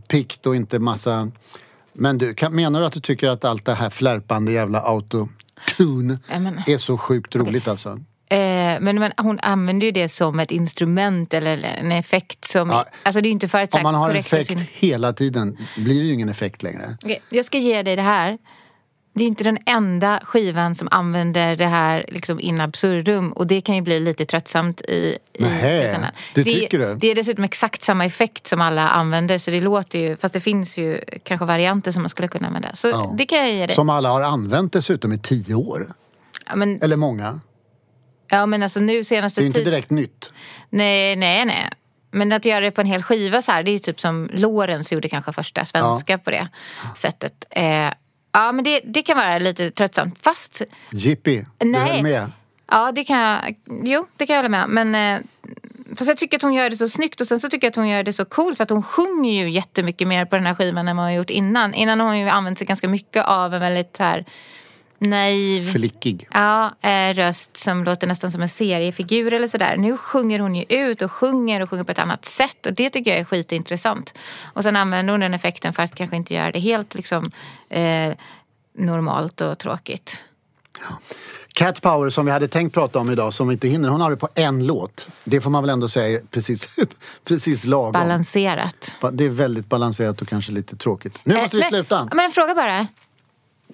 pikt 0.09 0.46
och 0.46 0.57
inte 0.57 0.79
massa... 0.79 1.31
Men 1.92 2.18
du, 2.18 2.35
kan, 2.35 2.55
menar 2.55 2.81
du 2.81 2.87
att 2.87 2.92
du 2.92 3.00
tycker 3.00 3.29
att 3.29 3.44
allt 3.44 3.64
det 3.64 3.74
här 3.74 3.90
flärpande 3.90 4.52
jävla 4.52 4.81
Ja, 6.30 6.38
men- 6.38 6.62
är 6.66 6.78
så 6.78 6.98
sjukt 6.98 7.36
roligt 7.36 7.68
alltså? 7.68 8.00
Eh, 8.30 8.36
men, 8.80 8.98
men 8.98 9.12
hon 9.16 9.38
använder 9.40 9.86
ju 9.86 9.90
det 9.92 10.08
som 10.08 10.40
ett 10.40 10.50
instrument 10.50 11.34
eller 11.34 11.62
en 11.62 11.92
effekt 11.92 12.44
som... 12.44 12.70
Ja. 12.70 12.84
Alltså 13.02 13.20
det 13.20 13.28
är 13.28 13.30
inte 13.30 13.48
för 13.48 13.62
att 13.62 13.74
Om 13.74 13.82
man 13.82 13.94
har 13.94 14.08
korrekta 14.08 14.38
effekt 14.38 14.58
sin- 14.58 14.68
hela 14.72 15.12
tiden 15.12 15.58
blir 15.76 16.00
det 16.00 16.06
ju 16.06 16.12
ingen 16.12 16.28
effekt 16.28 16.62
längre. 16.62 16.96
Okej, 17.02 17.22
Jag 17.30 17.44
ska 17.44 17.58
ge 17.58 17.82
dig 17.82 17.96
det 17.96 18.02
här. 18.02 18.38
Det 19.18 19.24
är 19.24 19.26
inte 19.29 19.44
den 19.44 19.59
enda 19.66 20.20
skivan 20.24 20.74
som 20.74 20.88
använder 20.90 21.57
det 21.57 21.66
här 21.66 22.05
liksom 22.09 22.40
in 22.40 22.61
absurdum 22.61 23.33
och 23.33 23.46
det 23.46 23.61
kan 23.61 23.74
ju 23.74 23.81
bli 23.81 24.00
lite 24.00 24.24
tröttsamt 24.24 24.81
i, 24.81 25.18
i 25.33 25.42
Nähä, 25.42 25.81
slutändan. 25.83 26.11
det 26.35 26.44
tycker 26.44 26.79
du? 26.79 26.94
Det 26.94 27.11
är 27.11 27.14
dessutom 27.14 27.44
exakt 27.44 27.83
samma 27.83 28.05
effekt 28.05 28.46
som 28.46 28.61
alla 28.61 28.88
använder 28.88 29.38
så 29.38 29.50
det 29.50 29.61
låter 29.61 29.98
ju, 29.98 30.16
fast 30.16 30.35
det 30.35 30.40
finns 30.40 30.79
ju 30.79 31.00
kanske 31.22 31.46
varianter 31.46 31.90
som 31.90 32.02
man 32.02 32.09
skulle 32.09 32.29
kunna 32.29 32.46
använda. 32.46 32.74
Så 32.74 32.88
Ja. 32.88 33.14
det 33.18 33.26
kan 33.26 33.38
jag 33.38 33.50
ge 33.52 33.66
dig. 33.66 33.74
Som 33.76 33.90
alla 33.90 34.09
har 34.09 34.22
använt 34.22 34.72
dessutom 34.72 35.12
i 35.12 35.18
tio 35.18 35.55
år. 35.55 35.87
Ja, 36.48 36.57
men, 36.57 36.83
Eller 36.83 36.96
många. 36.96 37.40
ja 38.29 38.46
men 38.46 38.62
alltså 38.62 38.81
nu 38.81 38.98
Det 38.98 39.05
senaste 39.05 39.40
är 39.40 39.42
ju 39.42 39.46
inte 39.46 39.61
direkt 39.64 39.90
nytt. 39.90 40.31
Nej, 40.70 41.16
nej, 41.16 41.44
nej. 41.44 41.70
Men 42.11 42.33
att 42.33 42.44
göra 42.44 42.61
det 42.61 42.70
på 42.70 42.81
en 42.81 42.87
hel 42.87 43.02
skiva 43.02 43.42
så 43.42 43.52
här, 43.52 43.62
det 43.62 43.70
är 43.70 43.72
ju 43.72 43.79
typ 43.79 44.00
som 44.00 44.31
Lorentz 44.33 44.92
gjorde 44.92 45.09
kanske 45.09 45.33
första 45.33 45.64
svenska 45.64 46.18
på 46.18 46.31
det 46.31 46.48
sättet. 46.96 47.44
Eh, 47.50 47.88
ja, 48.37 48.53
men 48.53 48.64
det, 48.64 48.81
det 48.85 49.03
kan 49.03 49.16
vara 49.16 49.38
lite 49.38 49.70
tröttsamt. 49.70 50.22
Fast, 50.22 50.62
Jippi, 50.92 51.44
du 51.59 51.68
Nej. 51.68 51.81
höll 51.81 52.03
med. 52.03 52.31
ja 52.70 52.92
det 52.92 53.05
kan 53.05 53.20
jag, 53.20 53.55
jo 53.85 54.07
det 54.16 54.27
kan 54.27 54.37
jag 54.37 54.42
hålla 54.42 54.66
med 54.66 54.68
Men 54.68 54.94
eh, 54.94 55.20
fast 55.96 56.09
jag 56.09 56.16
tycker 56.16 56.37
att 56.37 56.42
hon 56.42 56.55
gör 56.55 56.70
det 56.70 56.77
så 56.77 56.88
snyggt 56.88 57.20
och 57.20 57.27
sen 57.27 57.40
så 57.40 57.49
tycker 57.49 57.66
jag 57.66 57.70
att 57.70 57.77
hon 57.77 57.88
gör 57.88 58.03
det 58.03 58.12
så 58.12 58.25
coolt 58.25 58.57
för 58.57 58.62
att 58.64 58.70
hon 58.70 58.83
sjunger 58.83 59.33
ju 59.44 59.51
jättemycket 59.51 60.09
mer 60.09 60.25
på 60.25 60.37
den 60.37 60.46
här 60.46 60.55
skivan 60.55 60.88
än 60.88 60.96
vad 60.96 61.05
hon 61.05 61.12
har 61.12 61.18
gjort 61.18 61.31
innan. 61.31 61.75
Innan 61.75 62.01
har 62.01 62.07
hon 62.07 62.18
ju 62.18 62.29
använt 62.29 62.59
sig 62.59 62.66
ganska 62.66 62.88
mycket 62.88 63.25
av 63.25 63.55
en 63.55 63.61
väldigt 63.61 63.99
här 63.99 64.25
naiv 64.98 65.72
Flickig. 65.72 66.28
Ja, 66.32 66.74
eh, 66.80 67.14
röst 67.14 67.56
som 67.56 67.85
låter 67.85 68.06
nästan 68.06 68.32
som 68.32 68.42
en 68.42 68.48
seriefigur 68.48 69.32
eller 69.32 69.46
sådär. 69.46 69.76
Nu 69.76 69.96
sjunger 69.96 70.38
hon 70.38 70.54
ju 70.54 70.64
ut 70.68 71.02
och 71.02 71.12
sjunger 71.12 71.62
och 71.62 71.70
sjunger 71.70 71.85
på 71.85 71.92
ett 71.92 71.98
annat 71.98 72.24
sätt 72.24 72.66
och 72.66 72.72
det 72.72 72.90
tycker 72.90 73.11
jag 73.11 73.20
är 73.20 73.24
skitintressant. 73.24 74.14
Och 74.52 74.62
sen 74.62 74.76
använder 74.76 75.12
hon 75.12 75.20
den 75.20 75.35
effekten 75.35 75.72
för 75.72 75.82
att 75.82 75.94
kanske 75.94 76.16
inte 76.16 76.35
göra 76.35 76.52
det 76.52 76.59
helt 76.59 76.94
liksom 76.94 77.30
eh, 77.68 78.12
normalt 78.78 79.40
och 79.40 79.59
tråkigt. 79.59 80.18
Cat 81.52 81.82
Power 81.82 82.11
som 82.11 82.26
vi 82.26 82.32
hade 82.32 82.48
tänkt 82.48 82.74
prata 82.74 82.98
om 82.98 83.11
idag 83.11 83.35
som 83.35 83.48
vi 83.48 83.52
inte 83.52 83.68
hinner, 83.68 83.88
hon 83.88 84.00
har 84.00 84.11
det 84.11 84.16
på 84.16 84.28
en 84.35 84.66
låt. 84.66 85.09
Det 85.24 85.40
får 85.40 85.50
man 85.50 85.62
väl 85.62 85.70
ändå 85.70 85.88
säga 85.88 86.18
är 86.18 86.22
precis, 86.30 86.76
precis 87.24 87.64
lagom. 87.64 87.92
Balanserat. 87.92 88.94
det 89.12 89.24
är 89.24 89.28
väldigt 89.28 89.68
balanserat 89.68 90.22
och 90.22 90.28
kanske 90.28 90.52
lite 90.52 90.76
tråkigt. 90.76 91.18
Nu 91.24 91.35
måste 91.35 91.56
vi 91.56 91.62
Eh, 91.62 91.68
sluta. 91.68 91.98
Men, 91.98 92.16
men 92.16 92.24
en 92.24 92.30
fråga 92.30 92.54
bara. 92.54 92.87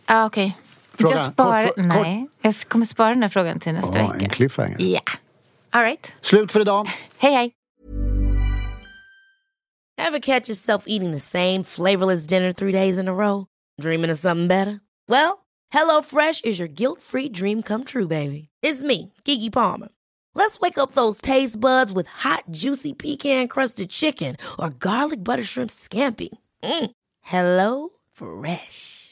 Ja, 0.07 0.27
okej. 0.27 0.57
Fråga. 0.95 1.15
Jag 1.17 1.33
sparar, 1.33 1.65
Kort, 1.67 1.75
kort. 1.77 1.85
nej, 1.87 2.29
jag 2.43 2.55
kommer 2.69 2.87
spara 2.87 3.09
den 3.09 3.23
här 3.23 3.29
frågan 3.29 3.61
till 3.61 3.73
nästa 3.73 3.99
en 3.99 4.13
vecka. 4.13 4.29
cliffhanger. 4.29 4.77
Ja. 4.81 5.01
All 5.71 5.83
right. 5.83 6.13
Slut 6.21 6.53
för 6.53 6.61
idag. 6.61 6.89
Hej, 7.19 7.33
hej. 7.35 7.53
Ever 9.99 10.19
catch 10.19 10.49
yourself 10.49 10.85
eating 10.87 11.13
the 11.13 11.21
same 11.21 11.65
flavorless 11.65 12.27
dinner 12.27 12.53
three 12.53 12.73
days 12.73 12.99
in 12.99 13.09
a 13.09 13.13
row? 13.15 13.47
Dreaming 13.81 14.11
of 14.11 14.19
something 14.19 14.49
better? 14.49 14.81
Well, 15.09 15.39
HelloFresh 15.73 16.45
is 16.45 16.59
your 16.59 16.69
guilt-free 16.69 17.29
dream 17.31 17.63
come 17.63 17.85
true, 17.85 18.07
baby. 18.09 18.49
It's 18.63 18.83
me, 18.83 19.13
Kiki 19.25 19.51
Palmer. 19.51 19.89
Let's 20.35 20.59
wake 20.61 20.79
up 20.79 20.93
those 20.93 21.21
taste 21.21 21.61
buds 21.61 21.93
with 21.93 22.07
hot, 22.09 22.45
juicy 22.51 22.93
pecan-crusted 22.95 23.91
chicken 23.91 24.37
or 24.59 24.71
garlic 24.71 25.23
butter 25.23 25.45
shrimp 25.45 25.71
scampi. 25.71 26.29
Mm. 26.65 26.91
Hello 27.21 27.91
Fresh. 28.13 29.12